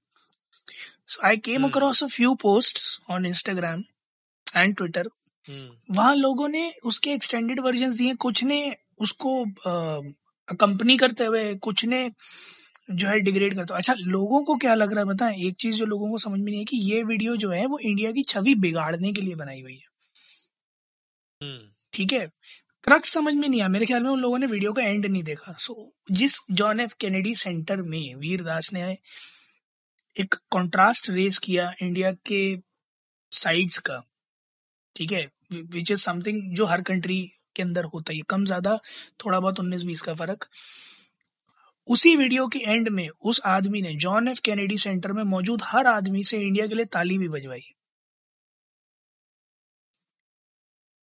came 1.39 1.59
hmm. 1.59 1.65
across 1.65 2.03
a 2.03 2.09
few 2.09 2.37
posts 2.37 3.01
on 3.09 3.25
Instagram 3.25 3.85
and 4.47 4.77
Twitter. 4.77 5.05
Hmm. 5.49 5.69
वहाँ 5.91 6.15
लोगों 6.17 6.49
ने 6.49 6.71
उसके 6.85 7.11
एक्सटेंडेड 7.13 7.61
वर्जन 7.61 7.91
दिए 7.91 8.15
कुछ 8.21 8.43
ने 8.45 8.61
उसको 9.01 9.45
कंपनी 10.59 10.97
करते 10.97 11.25
हुए 11.25 11.55
कुछ 11.61 11.85
ने 11.85 12.05
जो 12.97 13.09
है 13.09 13.21
डिग्रेड 13.21 13.55
करता 13.55 13.75
हूँ। 13.75 13.79
अच्छा 13.79 13.95
लोगों 13.99 14.43
को 14.45 14.57
क्या 14.57 14.75
लग 14.75 14.93
रहा 14.93 15.01
है 15.01 15.07
बताएँ? 15.07 15.37
एक 15.47 15.57
चीज़ 15.57 15.77
जो 15.77 15.85
लोगों 15.85 16.11
को 16.11 16.19
समझ 16.19 16.39
में 16.39 16.47
नहीं 16.47 16.59
है 16.59 16.65
कि 16.65 16.77
ये 16.77 17.03
वीडियो 17.03 17.37
जो 17.37 17.51
है 17.51 17.67
वो 17.67 17.79
इंडिया 17.79 18.13
की 18.13 18.23
छवि 18.23 18.55
बिगाड़ने 18.55 19.13
के 19.13 19.21
लिए 19.21 19.35
बनाई 19.35 19.61
हुई 19.63 19.75
है। 19.75 19.87
hmm. 21.41 21.77
ठीक 21.93 22.13
है? 22.13 22.27
क्रक्स 22.85 23.13
समझ 23.13 23.35
में 23.35 23.49
नहीं 23.49 23.61
आया। 23.61 23.69
मेरे 23.69 23.87
ख्याल 23.87 24.03
में 24.03 24.11
उन 24.11 24.21
लोगों 24.21 24.39
ने 24.39 24.47
वीडियो 24.47 24.73
का 24.73 24.83
एंड 24.83 25.07
नहीं 25.07 25.23
देखा। 25.23 25.53
सो 25.53 25.75
so, 25.75 26.17
जिस 26.17 26.39
जॉन 26.51 26.81
एफ़ 26.81 26.95
कैनेडी 27.01 27.35
सेंटर 27.35 27.83
में 27.83 28.15
वीरदास 28.15 28.73
ने 28.73 28.99
एक 30.17 30.35
कॉन्ट्रास्ट 30.51 31.11
रेस 31.11 31.39
किया 31.39 31.73
इंडिया 31.83 32.13
के 32.13 32.59
साइड्स 33.33 33.79
का 33.79 34.03
ठीक 34.97 35.13
है? 35.13 35.29
विच 35.53 35.91
इज़ 35.91 36.01
समथिंग 36.01 36.57
जो 36.57 36.67
हर 36.67 36.83
कंट्री 36.83 37.23
के 37.57 37.63
अंदर 37.63 37.85
होता 37.85 38.13
है। 38.13 38.21
कम 38.29 38.45
ज़्यादा 38.45 38.79
थोड़ा 39.25 39.41
बहुत 39.41 39.61
उन्नीस 39.61 39.83
बीस 39.83 40.01
का 40.01 40.15
फ़र्क। 40.15 40.49
उसी 41.87 42.15
वीडियो 42.17 42.47
के 42.49 42.59
एंड 42.59 42.89
में 42.89 43.09
उस 43.09 43.41
आदमी 43.47 43.81
ने, 43.83 43.95
जॉन 43.95 44.29
एफ़ 44.29 44.41
कैनेडी 44.41 44.79
सेंटर 44.79 45.13
में 45.13 45.23
मौजूद 45.23 45.63
हर 45.65 45.87
आदमी 45.87 46.25
से 46.25 46.41
इंडिया 46.41 46.67
के 46.67 46.75
लिए 46.75 46.85
ताली 46.85 47.19
भी 47.19 47.29
बजवाई। 47.29 47.63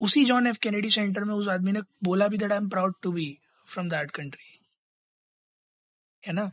उसी 0.02 0.24
जॉन 0.26 0.48
एफ़ 0.48 0.60
कैनेडी 0.60 0.90
सेंटर 0.90 1.24
में 1.24 1.34
उस 1.34 1.48
आदमी 1.48 1.72
ने 1.72 1.82
बोला 2.04 2.28
भी 2.28 2.38
that 2.38 2.52
I 2.52 2.58
am 2.58 2.70
proud 2.70 2.96
to 3.02 3.12
be 3.12 3.28
from 3.68 3.90
that 3.90 4.12
country 4.12 4.60
है 6.28 6.34
ना? 6.34 6.52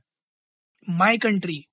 माई 0.88 1.18
कंट्री 1.18 1.66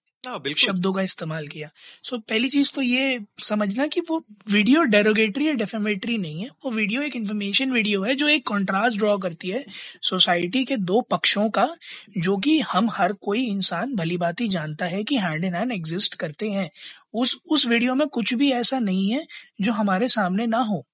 शब्दों 0.58 0.94
का 0.94 1.02
इस्तेमाल 1.02 1.48
किया। 1.48 1.70
सो 2.04 2.18
so, 2.18 2.24
पहली 2.24 2.50
चीज़ 2.50 2.72
तो 2.74 2.82
ये 2.82 3.20
समझना 3.44 3.88
कि 3.88 4.02
वो 4.02 4.26
वीडियो 4.52 4.84
डेरोगेटरी 4.84 5.48
या 5.48 5.54
डेफेमेटरी 5.54 6.18
नहीं 6.18 6.42
है। 6.42 6.50
वो 6.66 6.72
वीडियो 6.72 7.02
एक 7.02 7.16
इन्फॉर्मेशन 7.16 7.72
वीडियो 7.72 8.04
है 8.04 8.16
जो 8.16 8.28
एक 8.28 8.48
कॉन्ट्रास्ट 8.48 8.98
ड्रॉ 8.98 9.18
करती 9.18 9.50
है 9.50 9.66
सोसाइटी 10.02 10.64
के 10.64 10.78
दो 10.78 11.02
पक्षों 11.02 11.50
का 11.50 11.70
जो 12.18 12.38
कि 12.38 12.60
हम 12.60 12.90
हर 12.90 13.14
कोई 13.14 13.46
इंसान 13.46 13.96
भली 13.96 14.18
बात 14.18 14.44
जानता 14.44 14.86
है 14.86 15.04
कि 15.04 15.18
हैंड 15.18 15.46
इन 15.46 15.54
हैंड 15.54 15.72
एग्जिस्ट 15.72 16.16
करते 16.16 16.50
हैं। 16.52 16.70
उस 17.14 17.40
उस 17.52 17.68
वीडियो 17.68 17.96
में 17.96 18.08
कुछ 18.08 18.34
भी 18.34 18.52
ऐसा 18.52 18.80
नहीं 18.80 19.10
है 19.12 19.28
जो 19.62 19.74
हमारे 19.74 20.08
सामने 20.08 20.48
ना 20.48 20.58
हो। 20.58 20.88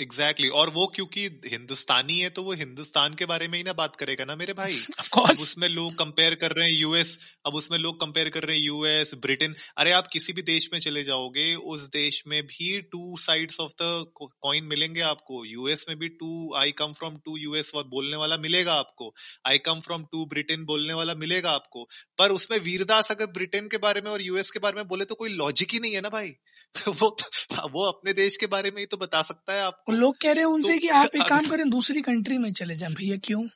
Exactly 0.00 0.46
exactly. 0.46 0.66
और 0.66 0.74
वो 0.74 0.86
क्योंकि 0.86 1.40
हिंदुस्तानी 1.46 2.18
है 2.18 2.30
तो 2.30 2.42
वो 2.42 2.52
हिंदुस्तान 2.52 3.14
के 3.14 3.26
बारे 3.26 3.48
में 3.48 3.58
ही 3.58 3.64
ना 3.64 3.72
बात 3.72 3.96
करेगा 3.96 4.24
ना 4.24 4.36
मेरे 4.36 4.52
भाई? 4.52 4.78
अब 5.16 5.30
उसमें 5.30 5.68
लोग 5.68 5.94
कंपेयर 5.94 6.34
कर 6.34 6.50
रहे 6.50 6.70
हैं 6.70 6.78
यूएस 6.78 7.34
अब 7.46 7.54
उसमें 7.54 7.78
लोग 7.78 8.00
कंपेयर 8.00 8.28
कर 8.28 8.42
रहे 8.42 8.56
हैं 8.56 8.64
यूएस 8.64 9.14
ब्रिटेन 9.14 9.54
अरे 9.76 9.90
आप 9.90 10.06
किसी 10.06 10.32
भी 10.32 10.42
देश 10.42 10.68
में 10.72 10.80
चले 10.80 11.04
जाओगे 11.04 11.54
उस 11.54 11.82
देश 11.82 12.22
में 12.26 12.42
भी 12.42 12.80
two 12.82 13.16
sides 13.16 13.60
of 13.60 13.72
the 13.82 14.06
coin 14.42 14.64
मिलेंगे 14.64 15.00
आपको। 15.00 15.44
यूएस 15.44 15.86
में 15.88 15.98
भी 15.98 16.08
two 16.08 16.54
I 16.54 16.72
come 16.72 16.92
from 16.92 17.16
two 17.16 17.36
US 17.36 17.72
बोलने 17.74 18.16
वाला 18.16 18.36
मिलेगा 18.36 18.72
आपको। 18.72 19.14
I 19.46 19.58
come 19.58 19.80
from 19.80 20.04
two 20.04 20.26
Britain 20.26 20.64
बोलने 20.64 20.92
वाला 20.92 21.14
मिलेगा 21.14 21.50
आपको। 21.50 21.88
पर 22.18 22.30
उसमें 22.30 22.58
वीरदास 22.58 23.10
अगर 23.10 23.26
ब्रिटेन 23.26 23.68
के 23.68 23.76
बारे 23.76 24.00
में 24.00 24.10
और 24.10 24.22
यूएस 24.22 24.50
के 24.50 24.58
बारे 24.58 24.76
में 24.76 24.88
बोले 24.88 25.04
तो 25.04 25.14
कोई 25.14 25.28
लॉजिक 25.28 25.72
ही 25.72 25.78
नहीं 25.78 25.94
है 25.94 26.00
ना 26.00 26.08
भाई? 26.08 26.32
वो 26.88 27.10
तो, 27.10 27.68
वो 27.68 27.88
अपने 27.88 28.12
देश 28.12 28.36
के 28.36 28.46
बारे 28.46 28.70
में 28.70 28.78
ही 28.78 28.86
तो 28.86 28.96
बता 28.96 29.22
सकता 29.22 29.52
है 29.52 29.62
आपको 29.86 29.92
लोग 29.92 30.16
कह 30.20 30.32
रहे 30.32 30.44
हैं 30.44 30.50
उनसे 30.50 30.72
तो, 30.72 30.78
कि 30.78 30.88
आप 30.94 31.16
एक 31.16 31.24
काम 31.28 31.48
करें 31.48 31.68
दूसरी 31.70 32.02
कंट्री 32.02 32.38
में 32.38 32.52
चले 32.54 32.76
जाएँ। 32.76 32.94
भैया 32.94 33.16
क्यों? 33.24 33.46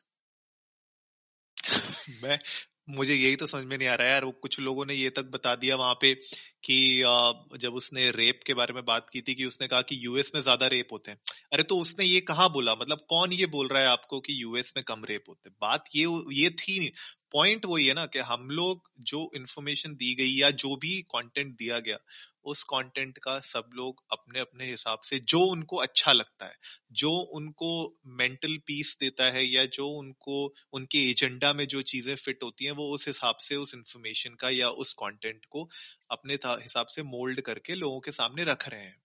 मैं 2.23 2.39
मुझे 2.89 3.15
यही 3.15 3.37
तो 3.37 3.47
समझ 3.47 3.65
में 3.65 3.77
नहीं 3.79 3.89
आ 3.89 3.95
रहा 3.95 4.07
है 4.07 4.13
यार। 4.13 4.25
वो 4.25 4.31
कुछ 4.43 4.59
लोगों 4.61 4.85
ने 4.87 4.95
ये 4.95 5.11
तक 5.11 5.25
बता 5.31 5.55
दिया 5.55 5.77
वहाँ 5.77 5.95
पे 6.01 6.13
कि 6.65 6.77
जब 7.59 7.75
उसने 7.75 8.11
रेप 8.11 8.41
के 8.47 8.55
बारे 8.55 8.75
में 8.75 8.85
बात 8.85 9.07
की 9.13 9.21
थी 9.21 9.35
कि 9.35 9.45
उसने 9.45 9.67
कहा 9.69 9.81
कि 9.83 9.99
यूएस 10.01 10.33
में 10.35 10.41
ज़्यादा 10.43 10.67
रेप 10.67 10.89
होते 10.93 11.11
हैं। 11.11 11.19
अरे 11.53 11.63
तो 11.65 11.79
उसने 11.79 12.05
ये 12.05 12.21
कहा 12.23 12.49
बोला? 12.49 12.75
मतलब 12.75 13.05
कौन 13.09 13.33
ये 13.33 13.47
बोल 13.47 13.69
रहा 13.69 13.83
है 13.83 13.89
आपको 13.89 14.21
कि 14.21 14.43
यूएस 14.43 14.73
में 14.77 14.85
कम 14.85 15.05
रेप 15.05 15.25
होते 15.29 15.49
हैं? 15.49 15.57
बात 15.61 15.85
ये 15.97 16.07
ये 16.35 16.51
थी 16.59 16.79
नहीं। 16.79 16.91
पॉइंट 17.33 17.67
वही 17.67 17.87
है 17.87 17.95
ना 17.95 18.05
कि 18.07 18.19
हम 18.25 18.49
लोग 18.53 18.91
जो 19.07 19.31
इन्फॉर्मेशन 19.37 19.95
दी 19.95 20.15
गई 20.15 20.35
या 20.35 20.51
जो 20.59 20.77
भी 20.77 21.01
कंटेंट 21.11 21.55
दिया 21.55 21.79
गया 21.81 21.97
उस 22.49 22.63
कंटेंट 22.63 23.19
का 23.19 23.39
सब 23.41 23.71
लोग 23.75 24.05
अपने 24.13 24.41
अपने 24.41 24.71
हिसाब 24.71 25.01
से 25.05 25.19
जो 25.19 25.41
उनको 25.41 25.77
अच्छा 25.77 26.13
लगता 26.13 26.47
है, 26.47 26.55
जो 26.93 27.11
उनको 27.11 27.71
मेंटल 28.07 28.57
पीस 28.67 28.97
देता 29.01 29.31
है 29.31 29.45
या 29.47 29.65
जो 29.67 29.89
उनको, 29.89 30.55
उनके 30.73 30.99
एजेंडा 31.11 31.53
में 31.53 31.67
जो 31.67 31.83
चीज़ें 31.83 32.15
फिट 32.15 32.43
होती 32.43 32.65
हैं, 32.65 32.73
वो 32.73 32.91
उस 32.95 33.07
हिसाब 33.07 33.37
से, 33.37 33.57
उस 33.57 33.75
इंफॉर्मेशन 33.75 34.35
का 34.35 34.51
या 34.51 34.69
उस 34.69 34.93
कंटेंट 34.93 35.45
को 35.51 35.69
अपने 36.11 36.35
हिसाब 36.45 36.87
से 36.87 37.03
मोल्ड 37.03 37.41
करके 37.41 37.75
लोगों 37.75 38.01
के 38.01 38.13
सामने 38.13 38.45
रख 38.45 38.69
रहे 38.69 38.81
हैं। 38.81 38.97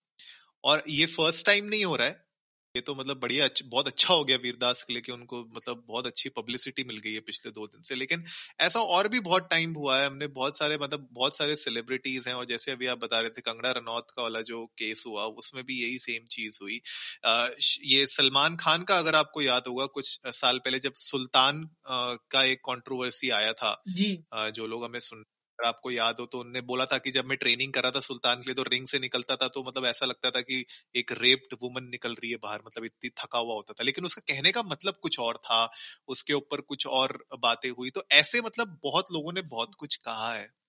और 0.63 0.83
ये 0.89 1.05
फ़र्स्ट 1.05 1.45
टाइम 1.45 1.65
नहीं 1.65 1.85
हो 1.85 1.95
रहा 1.95 2.07
है 2.07 2.32
ये 2.75 2.81
तो 2.81 2.93
मतलब 2.95 3.19
बढ़िया 3.19 3.45
अच्छा, 3.45 3.65
बहुत 3.69 3.87
अच्छा 3.87 4.13
हो 4.13 4.23
गया 4.25 4.37
वीरदास 4.37 4.81
के 4.83 4.93
लिए 4.93 5.01
कि 5.01 5.11
उनको 5.11 5.39
मतलब 5.55 5.83
बहुत 5.87 6.05
अच्छी 6.05 6.29
पब्लिसिटी 6.29 6.83
मिल 6.83 6.97
गई 6.97 7.13
है 7.13 7.19
पिछले 7.19 7.51
दो 7.51 7.65
दिन 7.67 7.81
से। 7.81 7.95
लेकिन 7.95 8.23
ऐसा 8.59 8.79
और 8.93 9.07
भी 9.07 9.19
बहुत 9.19 9.47
टाइम 9.49 9.73
हुआ 9.73 9.97
है 9.99 10.05
हमने 10.07 10.27
बहुत 10.29 10.57
सारे 10.57 10.77
मतलब 10.77 11.07
बहुत 11.11 11.37
सारे 11.37 11.55
सेलिब्रिटीज 11.55 12.27
हैं 12.27 12.33
और 12.33 12.45
जैसे 12.45 12.71
अभी 12.71 12.85
आप 12.85 12.97
बता 12.97 13.19
रहे 13.19 13.29
थे 13.29 13.41
कंगड़ा 13.41 13.71
रनौत 13.71 14.07
का 14.17 14.21
वाला 14.23 14.41
जो 14.41 14.65
केस 14.79 15.03
हुआ 15.07 15.25
उसमें 15.35 15.63
भी 15.65 15.81
यही 15.83 15.99
सेम 15.99 16.25
चीज़ 16.31 16.59
हुई। 16.61 16.79
आ, 17.25 17.47
ये 17.83 18.05
सलमान 18.07 18.55
खान 18.55 18.83
का 18.83 18.97
अगर 18.97 19.15
आपको 19.15 19.41
याद 19.41 19.63
होगा 19.67 19.85
कुछ 19.93 20.19
साल 20.33 20.59
पहले 20.59 20.79
जब 20.79 20.93
सुल्तान 21.03 21.63
आ, 21.87 22.15
का 22.31 22.43
एक 22.43 22.61
कॉन्ट्रोवर्सी 22.63 23.29
आया 23.41 23.53
था 23.53 23.75
जी। 23.87 24.23
आ, 24.33 24.49
जो 24.49 24.67
लोग 24.67 24.83
हमें 24.83 24.99
सुन 24.99 25.23
अगर 25.59 25.67
आपको 25.67 25.91
याद 25.91 26.15
हो 26.19 26.25
तो 26.25 26.39
उनने 26.39 26.61
बोला 26.61 26.85
था 26.85 26.97
कि 26.97 27.11
जब 27.11 27.25
मैं 27.25 27.37
ट्रेनिंग 27.37 27.73
कर 27.73 27.83
रहा 27.83 27.91
था 27.91 27.99
सुल्तान 27.99 28.35
के 28.35 28.49
लिए 28.49 28.55
तो 28.55 28.63
रिंग 28.63 28.87
से 28.87 28.99
निकलता 28.99 29.35
था 29.35 29.47
तो 29.47 29.63
मतलब 29.63 29.85
ऐसा 29.85 30.05
लगता 30.05 30.29
था 30.31 30.41
कि 30.41 30.65
एक 30.95 31.11
रेप्ड 31.11 31.53
वुमन 31.63 31.89
निकल 31.89 32.13
रही 32.13 32.31
है 32.31 32.37
बाहर 32.43 32.61
मतलब 32.67 32.85
इतनी 32.85 33.09
थका 33.09 33.39
हुआ 33.39 33.55
होता 33.55 33.73
था। 33.73 33.83
लेकिन 33.83 34.05
उसका 34.05 34.21
कहने 34.33 34.51
का 34.51 34.63
मतलब 34.63 34.93
कुछ 35.01 35.19
और 35.19 35.37
था, 35.37 35.69
उसके 36.07 36.33
ऊपर 36.33 36.61
कुछ 36.61 36.87
और 36.87 37.17
बातें 37.39 37.69
हुई। 37.69 37.89
तो 37.89 38.03
ऐसे 38.11 38.41
मतलब 38.41 38.79
बहुत 38.83 39.05
लोगों 39.11 39.33
ने 39.33 39.41
बहुत 39.41 39.75
कुछ 39.79 39.95
कहा 39.95 40.33
है। 40.33 40.62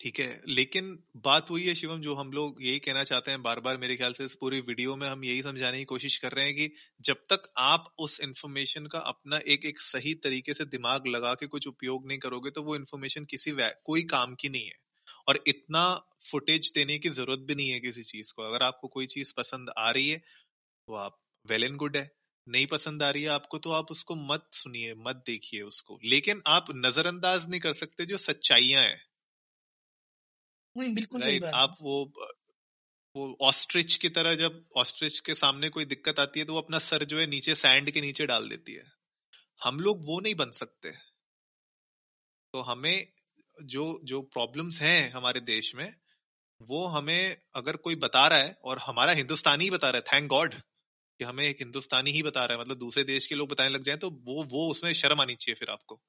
ठीक 0.00 0.20
है? 0.20 0.40
लेकिन 0.48 0.92
बात 1.18 1.50
वही 1.50 1.66
है 1.66 1.74
शिवम, 1.74 2.00
जो 2.00 2.14
हम 2.14 2.32
लोग 2.32 2.62
यही 2.62 2.78
कहना 2.78 3.04
चाहते 3.04 3.30
हैं 3.30 3.42
बार 3.42 3.60
बार 3.60 3.76
मेरे 3.78 3.96
ख्याल 3.96 4.12
से 4.12 4.24
इस 4.24 4.34
पूरी 4.34 4.60
वीडियो 4.60 4.96
में 4.96 5.08
हम 5.08 5.24
यही 5.24 5.42
समझाने 5.42 5.78
की 5.78 5.84
कोशिश 5.84 6.16
कर 6.18 6.32
रहे 6.32 6.44
हैं 6.44 6.54
कि 6.54 6.70
जब 7.00 7.22
तक 7.30 7.50
आप 7.58 7.92
उस 7.98 8.20
इन्फॉर्मेशन 8.20 8.86
का 8.86 8.98
अपना 8.98 9.40
एक 9.48 9.64
एक 9.64 9.80
सही 9.80 10.14
तरीके 10.24 10.54
से 10.54 10.64
दिमाग 10.66 11.06
लगा 11.06 11.34
के 11.34 11.46
कुछ 11.46 11.66
उपयोग 11.68 12.06
नहीं 12.08 12.18
करोगे 12.18 12.50
तो 12.50 12.62
वो 12.62 12.76
इन्फॉर्मेशन 12.76 13.24
किसी 13.24 13.52
कोई 13.84 14.02
काम 14.02 14.34
की 14.34 14.48
नहीं 14.48 14.64
है। 14.64 14.78
और 15.28 15.42
इतना 15.46 15.82
फुटेज 16.30 16.72
देने 16.74 16.98
की 16.98 17.08
ज़रूरत 17.08 17.38
भी 17.38 17.54
नहीं 17.54 17.68
है 17.70 17.80
किसी 17.80 18.02
चीज़ 18.02 18.32
को। 18.32 18.42
अगर 18.42 18.62
आपको 18.62 18.88
कोई 18.88 19.06
चीज़ 19.06 19.32
पसंद 19.36 19.70
आ 19.78 19.90
रही 19.90 20.08
है 20.08 20.18
तो 20.18 20.94
आप 20.94 21.18
वेल 21.44 21.64
एंड 21.64 21.76
गुड 21.76 21.96
है। 21.96 22.10
नहीं 22.46 22.66
पसंद 22.66 23.02
आ 23.02 23.10
रही 23.10 23.22
है 23.22 23.28
आपको 23.28 23.58
तो 23.58 23.70
आप 23.70 23.90
उसको 23.90 24.14
मत 24.14 24.46
सुनिए, 24.52 24.94
मत 24.98 25.22
देखिए 25.26 25.60
उसको। 25.62 25.98
लेकिन 26.04 26.42
आप 26.46 26.66
नजरअंदाज 26.76 27.48
नहीं 27.48 27.60
कर 27.60 27.72
सकते 27.72 28.06
जो 28.06 28.16
सच्चाइयाँ 28.16 28.82
हैं। 28.82 29.00
नहीं 30.76 30.94
बिल्कुल 30.94 31.20
सही 31.20 31.38
बात 31.40 31.54
आप 31.54 31.76
वो 31.82 32.12
वो 33.16 33.36
ऑस्ट्रिच 33.40 33.96
की 33.96 34.08
तरह 34.08 34.34
जब 34.34 34.64
ऑस्ट्रिच 34.76 35.18
के 35.20 35.34
सामने 35.34 35.68
कोई 35.68 35.84
दिक्कत 35.84 36.20
आती 36.20 36.40
है 36.40 36.46
तो 36.46 36.52
वो 36.52 36.60
अपना 36.60 36.78
सर 36.78 37.04
जो 37.04 37.18
है 37.18 37.26
नीचे 37.26 37.54
सैंड 37.54 37.90
के 37.90 38.00
नीचे 38.00 38.26
डाल 38.26 38.48
देती 38.48 38.72
है। 38.72 38.84
हम 39.60 39.80
लोग 39.80 40.04
वो 40.06 40.20
नहीं 40.20 40.34
बन 40.34 40.50
सकते। 40.50 40.90
तो 42.54 42.62
हमें 42.62 43.06
जो 43.64 44.00
जो 44.04 44.20
प्रॉब्लम्स 44.22 44.80
हैं 44.82 45.10
हमारे 45.12 45.40
देश 45.40 45.74
में 45.74 45.94
वो 46.60 46.86
हमें 46.86 47.36
अगर 47.54 47.76
कोई 47.76 47.94
बता 47.96 48.26
रहा 48.28 48.38
है 48.38 48.56
और 48.64 48.78
हमारा 48.78 49.12
हिंदुस्तानी 49.12 49.64
ही 49.64 49.70
बता 49.70 49.90
रहा 49.90 49.98
है 49.98 50.04
थैंक 50.12 50.28
गॉड 50.30 50.54
कि 50.54 51.24
हमें 51.24 51.44
एक 51.44 51.56
हिंदुस्तानी 51.60 52.10
ही 52.10 52.22
बता 52.22 52.44
रहा 52.44 52.58
है 52.58 52.64
मतलब 52.64 52.78
दूसरे 52.78 53.04
देश 53.04 53.26
के 53.26 53.34
लोग 53.34 53.48
बताने 53.48 53.70
लग 53.70 53.84
जाए 53.84 53.96
तो 53.96 54.10
वो 54.10 54.44
वो 54.44 54.70
उसमें 54.70 54.92
शर्म 54.92 55.20
आनी 55.20 55.34
चाहिए 55.34 55.54
फिर 55.54 55.70
आपको। 55.70 56.00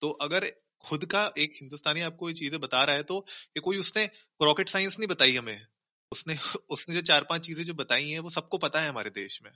तो 0.00 0.10
अगर 0.22 0.44
खुद 0.84 1.04
का 1.06 1.30
एक 1.38 1.52
हिंदुस्तानी 1.60 2.00
आपको 2.02 2.28
ये 2.28 2.34
चीज़ें 2.34 2.60
बता 2.60 2.84
रहा 2.84 2.96
है 2.96 3.02
तो 3.04 3.24
ये 3.56 3.60
कोई 3.60 3.78
उसने 3.78 4.04
रॉकेट 4.40 4.68
साइंस 4.68 4.98
नहीं 4.98 5.08
बताई 5.08 5.36
हमें। 5.36 5.60
उसने 6.12 6.36
उसने 6.70 6.94
जो 6.94 7.00
चार 7.02 7.24
पाँच 7.24 7.46
चीज़ें 7.46 7.64
जो 7.64 7.74
बताई 7.74 8.08
हैं 8.10 8.20
वो 8.20 8.30
सबको 8.30 8.58
पता 8.58 8.80
है 8.80 8.88
हमारे 8.88 9.10
देश 9.12 9.40
में। 9.44 9.50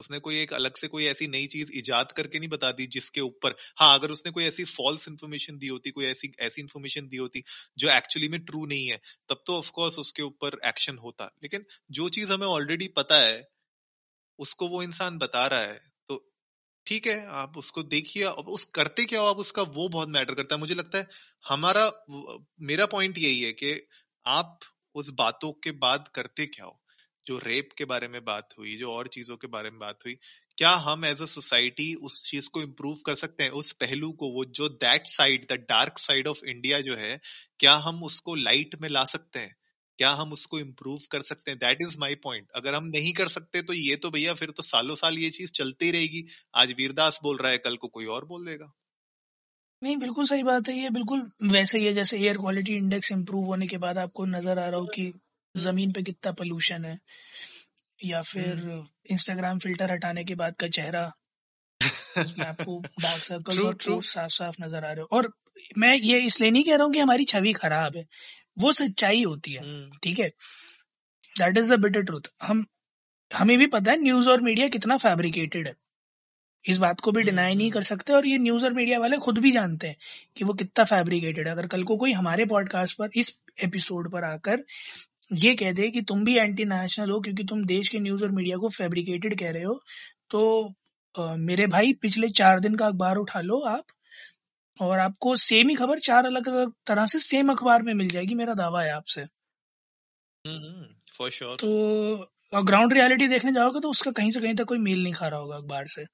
उसने 0.00 0.18
कोई 0.18 0.38
एक 0.40 0.52
अलग 0.54 0.76
से 0.76 0.88
कोई 0.88 1.06
ऐसी 1.06 1.26
नई 1.28 1.46
चीज़ 1.46 1.72
इजाद 1.78 2.12
करके 2.12 2.38
नहीं 2.38 2.48
बता 2.48 2.70
दी 2.72 2.86
जिसके 2.88 3.20
ऊपर। 3.20 3.54
हाँ 3.78 3.94
अगर 3.98 4.10
उसने 4.10 4.32
कोई 4.32 4.44
ऐसी 4.44 4.64
फॉल्स 4.66 5.08
इन्फॉर्मेशन 5.08 5.58
दी 5.58 5.68
होती, 5.68 5.90
कोई 5.90 6.06
ऐसी 6.06 6.32
ऐसी 6.40 6.62
इन्फॉर्मेशन 6.62 7.08
दी 7.08 7.16
होती 7.16 7.42
जो 7.78 7.90
एक्चुअली 7.90 8.28
में 8.28 8.40
ट्रू 8.44 8.66
नहीं 8.66 8.86
है, 8.88 9.00
तब 9.30 9.42
तो 9.46 9.58
ऑफकोर्स 9.58 9.98
उसके 9.98 10.22
ऊपर 10.22 10.58
एक्शन 10.66 10.98
होता। 10.98 11.30
लेकिन 11.42 11.64
जो 11.92 12.08
चीज़ 12.10 12.32
हमें 12.32 12.46
ऑलरेडी 12.46 12.88
पता 12.96 13.20
है, 13.22 13.42
उसको 14.38 14.68
वो 14.68 14.82
इंसान 14.82 15.18
बता 15.18 15.46
रहा 15.46 15.60
है। 15.60 15.89
ठीक 16.90 17.06
है, 17.06 17.26
आप 17.28 17.56
उसको 17.56 17.82
देखिए, 17.84 18.22
अब 18.24 18.48
उस 18.48 18.64
करते 18.74 19.04
क्या 19.04 19.20
हो 19.20 19.26
आप 19.26 19.36
उसका 19.38 19.62
वो 19.74 19.88
बहुत 19.88 20.08
मैटर 20.08 20.34
करता 20.34 20.54
है। 20.54 20.60
मुझे 20.60 20.74
लगता 20.74 20.98
है 20.98 21.06
हमारा 21.44 21.90
मेरा 22.62 22.86
पॉइंट 22.86 23.18
यही 23.18 23.40
है 23.40 23.52
कि 23.52 23.72
आप 24.26 24.58
उस 24.94 25.10
बातों 25.18 25.52
के 25.64 25.70
बाद 25.78 26.08
करते 26.14 26.46
क्या 26.46 26.64
हो? 26.66 26.80
जो 27.26 27.38
रेप 27.38 27.68
के 27.78 27.84
बारे 27.84 28.08
में 28.08 28.24
बात 28.24 28.48
हुई, 28.58 28.76
जो 28.76 28.90
और 28.92 29.08
चीज़ों 29.08 29.36
के 29.36 29.46
बारे 29.46 29.70
में 29.70 29.78
बात 29.78 29.98
हुई, 30.06 30.14
क्या 30.58 30.70
हम 30.86 31.04
एज 31.04 31.22
अ 31.22 31.24
सोसाइटी 31.24 31.94
उस 32.04 32.24
चीज़ 32.30 32.48
को 32.50 32.62
इम्प्रूव 32.62 32.96
कर 33.06 33.14
सकते 33.14 33.44
हैं? 33.44 33.50
उस 33.50 33.72
पहलू 33.72 34.12
को, 34.12 34.30
वो 34.32 34.44
जो 34.44 34.68
that 34.68 35.06
side 35.06 35.46
the 35.52 35.58
dark 35.68 35.98
side 35.98 36.28
of 36.28 36.44
India 36.46 36.80
जो 36.80 36.96
है, 36.96 37.18
क्या 37.60 37.74
हम 37.86 38.02
उसको 38.04 38.34
लाइट 38.34 38.76
में 38.82 38.88
ला 38.88 39.04
सकते 39.04 39.38
हैं? 39.38 39.54
क्या 40.00 40.10
हम 40.14 40.32
उसको 40.32 40.58
इम्प्रूव 40.58 41.00
कर 41.12 41.22
सकते 41.22 41.50
हैं? 41.50 41.58
दैट 41.58 41.82
इज़ 41.82 41.96
माई 42.00 42.14
पॉइंट 42.24 42.46
अगर 42.56 42.74
हम 42.74 42.84
नहीं 42.88 43.12
कर 43.14 43.28
सकते 43.28 43.62
तो 43.62 43.72
ये 43.74 43.96
तो 43.96 44.10
भैया 44.10 44.34
फिर 44.34 44.50
तो 44.50 44.62
सालों 44.64 44.94
साल 44.96 45.18
ये 45.18 45.30
चीज़ 45.30 45.52
चलती 45.52 45.90
रहेगी। 45.90 46.24
आज 46.56 46.72
वीरदास 46.78 47.20
बोल 47.22 47.36
रहा 47.38 47.52
है 47.52 47.58
कल 47.60 47.76
को 47.76 47.88
कोई 47.90 48.06
और 48.08 48.24
बोल 48.26 48.46
देगा। 48.46 48.72
नहीं 49.82 49.96
बिल्कुल 49.96 50.26
सही 50.26 50.42
बात 50.42 50.68
है 50.68 50.74
ये 50.74 50.90
बिल्कुल 50.90 51.30
वैसे 51.52 51.78
ही 51.78 51.86
है 51.86 51.92
जैसे 51.92 52.18
एयर 52.18 52.36
क्वालिटी 52.36 52.76
इंडेक्स 52.76 53.12
इम्प्रूव 53.12 53.44
होने 53.46 53.66
के 53.66 53.78
बाद 53.78 53.98
आपको 53.98 54.24
नज़र 54.26 54.58
आ 54.58 54.68
रहा 54.68 54.80
हो 54.80 54.86
कि 54.94 55.12
ज़मीन 55.54 55.92
पे 55.92 56.02
कितना 56.02 56.32
पोल्यूशन 56.32 56.84
है 56.84 56.98
या 57.98 58.20
फिर 58.22 58.60
इंस्टाग्राम 59.10 59.50
हम्म। 59.50 59.58
फ़िल्टर 59.58 59.92
हटाने 59.92 60.24
के 60.24 60.34
बाद 60.34 60.54
का 60.60 60.68
चेहरा 60.70 61.10
आपको 62.40 62.78
डार्क 63.00 63.22
सर्कल 63.22 63.58
और 63.66 64.02
साफ़ 64.04 64.32
साफ़ 64.32 64.56
नज़र 64.62 64.84
आ 64.84 64.92
रहे 64.92 65.00
हो। 65.00 65.08
और 65.12 65.32
मैं 65.78 65.94
ये 65.94 66.18
इसलिए 66.20 66.50
नहीं 66.50 66.64
कह 66.64 66.76
रहा 66.76 66.84
हूँ 66.84 66.92
कि 66.92 66.98
हमारी 66.98 67.24
छवि 67.24 67.52
खराब 67.52 67.96
है। 67.96 68.04
वो 68.58 68.72
सच्चाई 68.72 69.22
होती 69.22 69.52
है 69.52 69.62
हम्म। 69.62 69.98
ठीक 70.02 70.18
है? 70.18 70.28
That 71.38 71.58
is 71.58 71.74
the 71.74 71.78
bitter 71.80 72.02
truth 72.02 72.32
हम 72.42 72.64
हमें 73.30 73.58
भी 73.58 73.66
पता 73.66 73.90
है 73.92 74.02
न्यूज़ 74.02 74.28
और 74.28 74.40
मीडिया 74.40 74.68
कितना 74.68 74.96
फैब्रिकेटेड 74.96 75.68
है। 75.68 75.74
इस 76.64 76.78
बात 76.78 77.00
को 77.00 77.12
भी 77.12 77.22
डिनाई 77.22 77.54
नहीं 77.54 77.70
कर 77.70 77.82
सकते 77.82 78.12
और 78.12 78.26
ये 78.26 78.38
न्यूज़ 78.38 78.64
और 78.64 78.72
मीडिया 78.72 78.98
वाले 78.98 79.16
खुद 79.16 79.38
भी 79.38 79.50
जानते 79.50 79.88
हैं 79.88 79.96
कि 80.36 80.44
वो 80.44 80.54
कितना 80.54 80.84
फैब्रिकेटेड 80.84 81.46
है। 81.48 81.52
अगर 81.52 81.66
कल 81.66 81.84
को 81.84 81.96
कोई 81.96 82.12
हमारे 82.12 82.44
पॉडकास्ट 82.44 82.98
पर 82.98 83.10
इस 83.16 83.32
एपिसोड 83.64 84.10
पर 84.12 84.24
आकर 84.24 84.64
ये 85.32 85.54
कह 85.54 85.72
दे 85.72 85.90
कि 85.90 86.02
तुम 86.02 86.24
भी 86.24 86.36
एंटी 86.38 86.64
नेशनल 86.64 87.10
हो 87.10 87.20
क्योंकि 87.20 87.44
तुम 87.44 87.64
देश 87.64 87.88
के 87.88 87.98
न्यूज़ 87.98 88.24
और 88.24 88.30
मीडिया 88.30 88.56
को 88.56 88.68
फैब्रिकेटेड 88.68 89.38
कह 89.38 89.50
रहे 89.50 89.62
हो 89.62 89.82
तो 90.30 90.74
आ, 91.14 91.36
मेरे 91.36 91.66
भाई 91.66 91.92
पिछले 91.92 92.28
चार 92.28 92.60
दिन 92.60 92.74
का 92.74 92.86
अखबार 92.86 93.16
उठा 93.16 93.40
लो 93.40 93.58
आप 93.60 93.84
और 94.76 94.98
आपको 94.98 95.34
सेम 95.38 95.68
ही 95.68 95.74
खबर 95.74 95.98
चार 96.00 96.26
अलग 96.26 96.48
अलग 96.48 96.72
तरह 96.86 97.06
से 97.06 97.18
सेम 97.20 97.50
अखबार 97.52 97.82
में 97.82 97.92
मिल 97.94 98.08
जाएगी 98.08 98.34
मेरा 98.34 98.54
दावा 98.54 98.82
है 98.82 98.90
आपसे। 98.92 99.24
फॉर 101.14 101.30
श्योर 101.30 101.56
तो 101.60 102.62
ग्राउंड 102.62 102.92
रियलिटी 102.92 103.28
देखने 103.28 103.52
जाओगे 103.52 103.80
तो 103.80 103.90
उसका 103.90 104.10
कहीं 104.12 104.30
से 104.30 104.40
कहीं 104.40 104.54
तक 104.54 104.64
कोई 104.64 104.78
मेल 104.78 105.02
नहीं 105.02 105.12
खा 105.12 105.28
रहा 105.28 105.38
होगा 105.40 105.56
अखबार 105.56 105.86
से। 105.88 106.04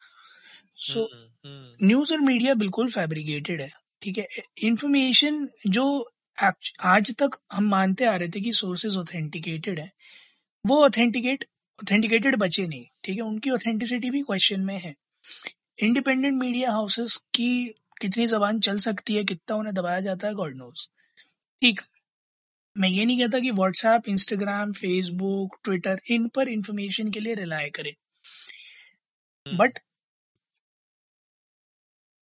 सो 0.78 1.08
न्यूज़ 1.82 2.12
और 2.12 2.20
मीडिया 2.20 2.54
बिल्कुल 2.56 2.90
फैब्रिकेटेड 2.90 3.62
है 3.62 3.70
ठीक 4.02 4.18
है? 4.18 4.26
इंफॉर्मेशन 4.60 5.48
जो 5.68 6.12
आज 6.38 7.14
तक 7.18 7.38
हम 7.52 7.68
मानते 7.68 8.04
आ 8.04 8.16
रहे 8.16 8.28
थे 8.28 8.40
कि 8.40 8.52
सोर्सेज 8.52 8.96
ऑथेंटिकेटेड 8.96 9.78
है 9.80 9.90
वो 10.64 10.82
ऑथेंटिकेट 10.84 11.44
ऑथेंटिकेटेड 11.78 12.36
बचे 12.36 12.66
नहीं 12.66 12.84
ठीक 13.04 13.16
है? 13.16 13.22
उनकी 13.22 13.50
ऑथेंटिसिटी 13.50 14.10
भी 14.10 14.22
क्वेश्चन 14.22 14.60
में 14.60 14.78
है। 14.78 14.94
इंडिपेंडेंट 15.78 16.34
मीडिया 16.34 16.70
हाउसेस 16.72 17.16
की 17.34 17.74
कितनी 18.00 18.26
जबान 18.26 18.60
चल 18.60 18.78
सकती 18.78 19.14
है 19.14 19.24
कितना 19.24 19.56
उन्हें 19.56 19.74
दबाया 19.74 20.00
जाता 20.00 20.28
है 20.28 20.34
गॉड 20.34 20.56
नोज़ 20.56 20.86
ठीक। 21.62 21.80
मैं 22.76 22.88
ये 22.88 23.04
नहीं 23.04 23.18
कहता 23.18 23.38
कि 23.38 23.50
व्हाट्सएप 23.50 24.08
इंस्टाग्राम 24.08 24.72
फेसबुक 24.72 25.56
ट्विटर 25.64 26.00
इन 26.10 26.28
पर 26.28 26.48
इंफॉर्मेशन 26.48 27.10
के 27.10 27.20
लिए 27.20 27.34
रिलाय 27.34 27.70
करें। 27.70 27.92
बट 29.46 29.78
हम्म। 29.78 29.84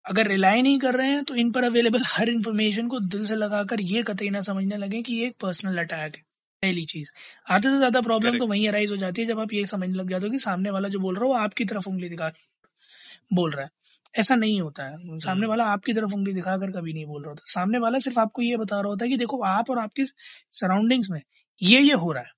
अगर 0.04 0.26
रिलाय 0.26 0.62
नहीं 0.62 0.78
कर 0.78 0.94
रहे 0.94 1.08
हैं 1.08 1.22
तो 1.24 1.34
इन 1.34 1.50
पर 1.52 1.64
अवेलेबल 1.64 2.02
हर 2.06 2.28
इंफॉर्मेशन 2.28 2.88
को 2.88 3.00
दिल 3.00 3.24
से 3.24 3.36
लगाकर 3.36 3.80
ये 3.82 4.02
कतई 4.02 4.28
ना 4.30 4.40
समझने 4.42 4.76
लगे 4.76 5.02
कि 5.02 5.14
ये 5.14 5.26
एक 5.26 5.36
पर्सनल 5.40 5.78
अटैक 5.78 6.16
है। 6.16 6.22
पहली 6.62 6.84
चीज़। 6.84 7.10
आधे 7.50 7.70
से 7.70 7.76
ज़्यादा 7.76 8.00
प्रॉब्लम 8.00 8.38
तो 8.38 8.46
वहीं 8.46 8.68
अराइज 8.68 8.90
हो 8.90 8.96
जाती 8.96 9.22
है 9.22 9.28
जब 9.28 9.40
आप 9.40 9.52
ये 9.52 9.64
समझने 9.66 9.94
लग 9.94 10.10
जाते 10.10 10.26
हो 10.26 10.32
कि 10.32 10.38
सामने 10.38 10.70
वाला 10.70 10.88
जो 10.88 11.00
बोल 11.00 11.14
रहा 11.14 11.24
है 11.24 11.30
वो 11.30 11.36
आपकी 11.36 11.64
तरफ़ 11.64 11.88
उंगली 11.88 12.08
दिखा 12.08 12.30
बोल 13.32 13.50
रहा 13.52 13.64
है। 13.64 13.70
ऐसा 14.14 14.34
नहीं 14.34 14.60
होता 14.60 14.84
है। 14.84 14.96
सामने 14.96 15.32
हम्म। 15.32 15.48
वाला 15.48 15.64
आपकी 15.66 15.92
तरफ़ 15.92 16.14
उंगली 16.14 16.32
दिखाकर 16.32 16.70
कभी 16.70 16.92
नहीं 16.92 17.06
बोल 17.06 17.22
रहा 17.22 17.30
होता। 17.30 17.42
सामने 17.46 17.78
वाला 17.78 17.98
सिर्फ़ 17.98 18.20
आपको 18.20 18.42
ये 18.42 18.56
बता 18.56 18.80
रहा 18.80 18.88
होता 18.88 19.04
है 19.04 19.10
कि 19.10 19.16
देखो 19.16 19.42
आप 19.44 19.70
और 19.70 19.78
आपकी 19.78 20.04
सराउंडिंग्स 20.52 21.10
में 21.10 21.20
ये 21.60 21.80
ये 21.80 21.94
हो 21.94 22.12
रहा 22.12 22.22
है। 22.22 22.32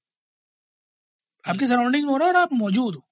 आपके 1.44 1.66
सराउंडिंग्स 1.66 2.06
में 2.06 2.12
हो 2.12 2.18
रहा 2.18 2.28
है 2.28 2.34
और 2.34 2.40
आप 2.40 2.52
मौजूद 2.52 2.94
हो। 2.94 3.02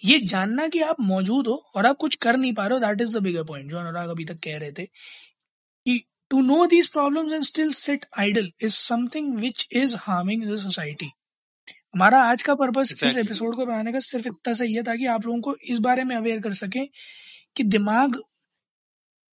ये 0.00 0.18
जानना 0.20 0.66
कि 0.68 0.80
आप 0.80 0.96
मौजूद 1.00 1.46
हो 1.46 1.54
और 1.76 1.86
आप 1.86 1.96
कुछ 1.96 2.14
कर 2.14 2.36
नहीं 2.36 2.52
पा 2.54 2.66
रहे 2.66 2.78
हो 2.78 2.86
that 2.86 3.00
is 3.00 3.16
the 3.18 3.22
bigger 3.22 3.44
point 3.44 3.70
जो 3.70 3.78
अनुराग 3.78 4.08
अभी 4.08 4.24
तक 4.24 4.38
कह 4.38 4.56
रहे 4.58 4.72
थे 4.72 4.84
कि 4.84 6.02
to 6.30 6.40
know 6.40 6.66
these 6.66 6.86
problems 6.86 7.32
and 7.32 7.42
still 7.42 7.70
sit 7.72 8.04
idle 8.18 8.50
is 8.60 8.74
something 8.74 9.34
which 9.36 9.66
is 9.72 9.96
harming 9.96 10.44
the 10.52 10.56
society 10.58 11.10
हमारा 11.68 12.22
आज 12.22 12.42
का 12.42 12.54
पर्पस 12.54 12.92
इस 13.04 13.16
एपिसोड 13.16 13.56
को 13.56 13.66
बनाने 13.66 13.92
का 13.92 14.00
सिर्फ़ 14.00 14.26
इतना 14.28 14.52
सही 14.52 14.74
है 14.74 14.82
ताकि 14.82 15.06
आप 15.06 15.26
लोगों 15.26 15.40
को 15.40 15.54
इस 15.64 15.78
बारे 15.78 16.04
में 16.04 16.16
अवेयर 16.16 16.40
कर 16.40 16.52
सकें 16.54 16.86
कि 17.56 17.64
दिमाग 17.64 18.22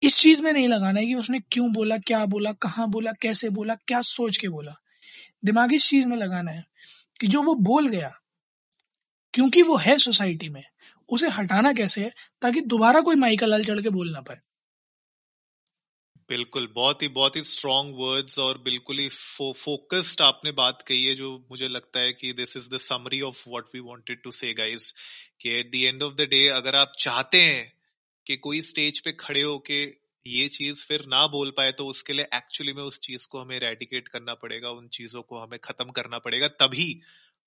इस 0.02 0.18
चीज़ 0.18 0.44
में 0.44 0.54
नहीं 0.54 0.68
लगाना 0.68 1.00
है 1.00 1.06
कि 1.06 1.16
उसने 1.16 1.40
क्यों 1.40 1.74
बोला 1.74 1.98
क्या 1.98 2.26
बोला 2.26 2.52
कहाँ 2.54 2.90
बोला 2.90 3.12
कैसे 3.12 3.50
बोला 3.50 3.76
क्या 3.76 4.02
सोच 4.02 4.38
के 4.38 4.50
बोला। 4.50 4.76
दिमाग 5.46 5.74
इस 5.74 5.90
चीज़ 5.90 6.08
में 6.08 6.18
लगाना 6.18 6.52
है 6.52 6.66
कि 7.20 7.28
जो 7.28 7.42
वो 7.42 7.56
बोल 7.56 7.88
गया 7.88 8.20
क्योंकि 9.34 9.62
वो 9.62 9.78
है 9.78 9.98
सोसाइटी 9.98 10.50
में 10.50 10.64
उसे 11.10 11.30
हटाना 11.30 11.74
कैसे 11.74 12.04
है 12.04 12.12
ताकि 12.42 12.62
दोबारा 12.62 13.02
कोई 13.02 13.16
माइकल 13.16 13.50
लाल 13.50 13.64
चढ़ 13.64 13.82
के 13.82 13.90
बोल 13.90 14.12
ना 14.12 14.22
पाए। 14.22 14.40
बिल्कुल 16.30 16.68
बहुत 16.76 17.02
ही 17.02 17.08
बहुत 17.08 17.36
ही 17.36 17.44
स्ट्रॉन्ग 17.44 17.96
वर्ड्स 17.98 18.40
और 18.40 18.58
बिल्कुल 18.58 19.00
ही 19.00 19.10
फो, 19.10 19.54
फोकस्ड 19.54 20.22
आपने 20.22 20.52
बात 20.52 20.82
कही 20.82 21.06
है 21.06 21.16
जो 21.16 21.32
मुझे 21.52 21.68
लगता 21.68 22.00
है 22.00 22.14
कि 22.14 22.34
this 22.34 22.58
is 22.58 22.70
the 22.70 22.78
summary 22.78 23.22
of 23.22 23.50
what 23.50 23.66
we 23.76 23.80
wanted 23.80 24.22
to 24.24 24.32
say 24.32 24.54
guys 24.54 24.94
कि 25.42 25.50
at 25.50 25.72
the 25.72 25.76
end 25.76 26.04
of 26.04 26.14
the 26.14 26.28
day 26.30 26.48
अगर 26.48 26.76
आप 26.76 26.94
चाहते 27.00 27.42
हैं 27.42 27.73
कि 28.28 28.38
कोई 28.38 28.62
स्टेज 28.64 29.00
पे 29.00 29.12
खड़े 29.20 29.42
होके 29.42 29.84
ये 30.26 30.48
चीज़ 30.50 30.86
फिर 30.86 31.06
ना 31.08 31.26
बोल 31.28 31.50
पाए 31.58 31.72
तो 31.72 31.86
उसके 31.88 32.14
लिए 32.14 32.26
एक्चुअली 32.36 32.74
में 32.74 32.84
उस 32.84 33.00
चीज़ 33.00 33.28
को 33.28 33.40
हमें 33.40 33.60
रेडिकेट 33.60 34.08
करना 34.08 34.34
पड़ेगा, 34.36 34.70
उन 34.70 34.88
चीज़ों 34.90 35.22
को 35.22 35.40
हमें 35.40 35.60
खत्म 35.64 35.90
करना 35.92 36.18
पड़ेगा। 36.20 36.48
तभी 36.60 37.02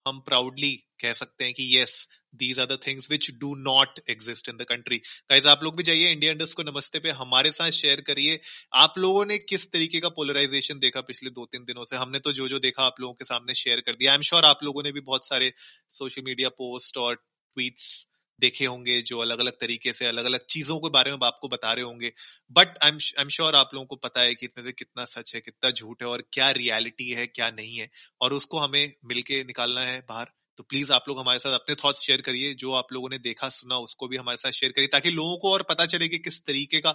हम 0.06 0.18
प्राउडली 0.20 0.72
कह 1.00 1.12
सकते 1.12 1.44
हैं 1.44 1.52
कि 1.54 1.64
yes 1.76 2.06
these 2.34 2.58
are 2.60 2.66
the 2.66 2.78
things 2.86 3.10
which 3.10 3.30
do 3.38 3.54
not 3.60 4.00
exist 4.10 4.48
in 4.48 4.56
the 4.56 4.64
country 4.64 4.96
guys 4.96 5.48
आप 5.48 5.62
लोग 5.64 5.76
भी 5.76 5.82
जाइए 5.82 6.10
इंडिया 6.12 6.32
इंडस्ट 6.32 6.56
को 6.56 6.62
नमस्ते 6.62 6.98
पे, 6.98 7.10
हमारे 7.12 7.50
साथ 7.52 7.70
शेयर 7.72 8.00
करिए। 8.00 8.38
आप 8.74 8.98
लोगों 8.98 9.24
ने 9.26 9.38
किस 9.40 9.70
तरीके 9.72 10.00
का 10.00 10.08
पोलराइजेशन 10.10 10.78
देखा 10.78 11.00
पिछले 11.02 11.30
दो 11.30 11.46
तीन 11.46 11.64
दिनों 11.64 11.84
से? 11.84 11.96
हमने 11.96 12.18
तो 12.18 12.32
जो 12.32 12.48
जो 12.48 12.58
देखा 12.58 12.84
आप 12.84 13.00
लोगों 13.00 13.14
के 13.14 13.24
सामने 13.24 13.54
शेयर 13.54 13.80
कर 13.80 13.94
दिया। 13.94 14.12
आई 14.12 14.16
एम 14.16 14.22
श्योर 14.22 14.44
आप 14.44 14.60
लोगों 14.64 14.82
ने 14.82 14.92
भी 14.92 15.00
बहुत 15.02 15.26
सारे 15.28 15.52
सोशल 15.90 16.22
मीडिया 16.26 16.48
पोस्ट 16.58 16.98
और 16.98 17.14
ट्वीट्स 17.14 18.06
देखे 18.40 18.64
होंगे, 18.64 19.02
जो 19.02 19.18
अलग 19.18 19.38
अलग 19.38 19.52
तरीके 19.52 19.92
से 19.92 20.06
अलग 20.06 20.24
अलग 20.24 20.46
चीज़ों 20.46 20.78
के 20.78 20.88
बारे 20.88 21.10
में 21.10 21.18
आपको 21.24 21.48
बता 21.48 21.72
रहे 21.72 21.84
होंगे। 21.84 22.12
बट 22.52 22.68
आई 22.82 22.90
एम 23.18 23.28
श्योर 23.28 23.54
आप 23.54 23.70
लोगों 23.74 23.86
को 23.86 23.96
पता 23.96 24.20
है 24.20 24.34
कि 24.34 24.46
इतने 24.46 24.64
से 24.64 24.72
कितना 24.72 25.04
सच 25.04 25.34
है, 25.34 25.40
कितना 25.40 25.70
झूठ 25.70 26.02
है 26.02 26.08
और 26.08 26.24
क्या 26.32 26.50
रियलिटी 26.50 27.10
है, 27.10 27.26
क्या 27.26 27.50
नहीं 27.50 27.76
है। 27.76 27.90
और 28.20 28.32
उसको 28.32 28.58
हमें 28.58 28.92
मिलके 29.04 29.44
निकालना 29.44 29.80
है 29.80 30.00
बाहर। 30.08 30.26
तो 30.56 30.62
प्लीज़ 30.62 30.92
आप 30.92 31.04
लोग 31.08 31.18
हमारे 31.20 31.38
साथ 31.38 31.52
अपने 31.52 31.74
थॉट्स 31.74 32.00
शेयर 32.00 32.20
करिए, 32.20 32.54
जो 32.54 32.72
आप 32.72 32.86
लोगों 32.92 33.08
ने 33.10 33.18
देखा, 33.18 33.48
सुना, 33.48 33.76
उसको 33.76 34.08
भी 34.08 34.16
हमारे 34.16 34.36
साथ 34.36 34.50
शेयर 34.50 34.72
करिए, 34.72 34.88
ताकि 34.88 35.10
लोगों 35.10 35.36
को 35.36 35.52
और 35.52 35.62
पता 35.62 35.86
चले 35.86 36.08
कि 36.08 36.18
किस 36.18 36.44
तरीके 36.46 36.80
का 36.80 36.92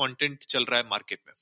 कंटेंट 0.00 0.44
चल 0.44 0.64
रहा 0.64 0.80
है 0.80 0.88
मार्केट 0.90 1.20
में। 1.28 1.34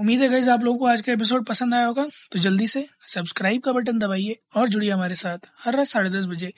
उम्मीद 0.00 0.22
है 0.22 0.28
गाइज़ 0.28 0.50
आप 0.50 0.62
लोगों 0.64 0.78
को 0.78 0.86
आज 0.86 1.00
का 1.00 1.12
एपिसोड 1.12 1.44
पसंद 1.44 1.74
आया 1.74 1.86
होगा 1.86 2.06
तो 2.32 2.38
जल्दी 2.38 2.66
से 2.66 2.86
सब्सक्राइब 3.08 3.60
का 3.60 3.72
बटन 3.72 3.98
दबाइए 3.98 4.36
और 4.56 4.68
जुड़िए 4.68 4.90
हमारे 4.90 5.14
साथ 5.14 5.38
हर 5.64 5.76
रात 5.76 5.86
साढ़े 5.86 6.10
दस 6.10 6.26
बजे। 6.26 6.52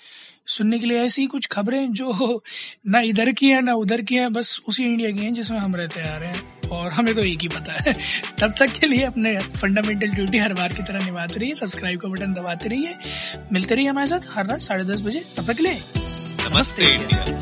सुनने 0.47 0.79
के 0.79 0.87
लिए 0.87 1.03
ऐसी 1.03 1.27
कुछ 1.27 1.47
खबरें 1.47 1.93
जो 1.93 2.43
ना 2.89 3.01
इधर 3.01 3.33
की 3.33 3.49
हैं 3.49 3.63
ना 3.63 3.75
उधर 3.75 4.03
की 4.03 4.15
हैं 4.15 4.33
बस 4.33 4.61
उसी 4.69 4.85
इंडिया 4.85 5.11
की 5.11 5.19
हैं 5.19 5.35
जिसमें 5.35 5.59
हम 5.59 5.77
रहते 5.77 6.03
आ 6.03 6.17
रहे 6.17 6.29
हैं 6.29 6.69
और 6.69 6.93
हमें 6.93 7.15
तो 7.15 7.23
एक 7.23 7.39
ही 7.41 7.49
पता 7.49 7.73
है। 7.73 7.93
तब 8.41 8.55
तक 8.59 8.67
के 8.67 8.87
लिए 8.87 9.05
अपने 9.05 9.39
फंडामेंटल 9.39 10.07
ड्यूटी 10.07 10.39
हर 10.39 10.55
बार 10.55 10.73
की 10.73 10.83
तरह 10.83 11.05
निभाते 11.05 11.41
रहिए 11.41 11.55
सब्सक्राइब 11.55 12.01
का 12.01 12.09
बटन 12.09 12.33
दबाते 12.33 12.69
रहिए। 12.69 12.97
मिलते 13.53 13.75
रहिए 13.75 13.89
हमारे 13.89 14.07
साथ 14.07 14.21
हर 14.31 14.47
रात 14.47 14.61
साढ़े 14.61 14.85
दस 14.85 15.03
बजे। 15.03 15.25
तब 15.37 15.47
तक 15.47 15.57
के 15.57 15.63
लिए 15.63 15.83
नमस्ते 16.49 16.95
इंडिया 16.95 17.42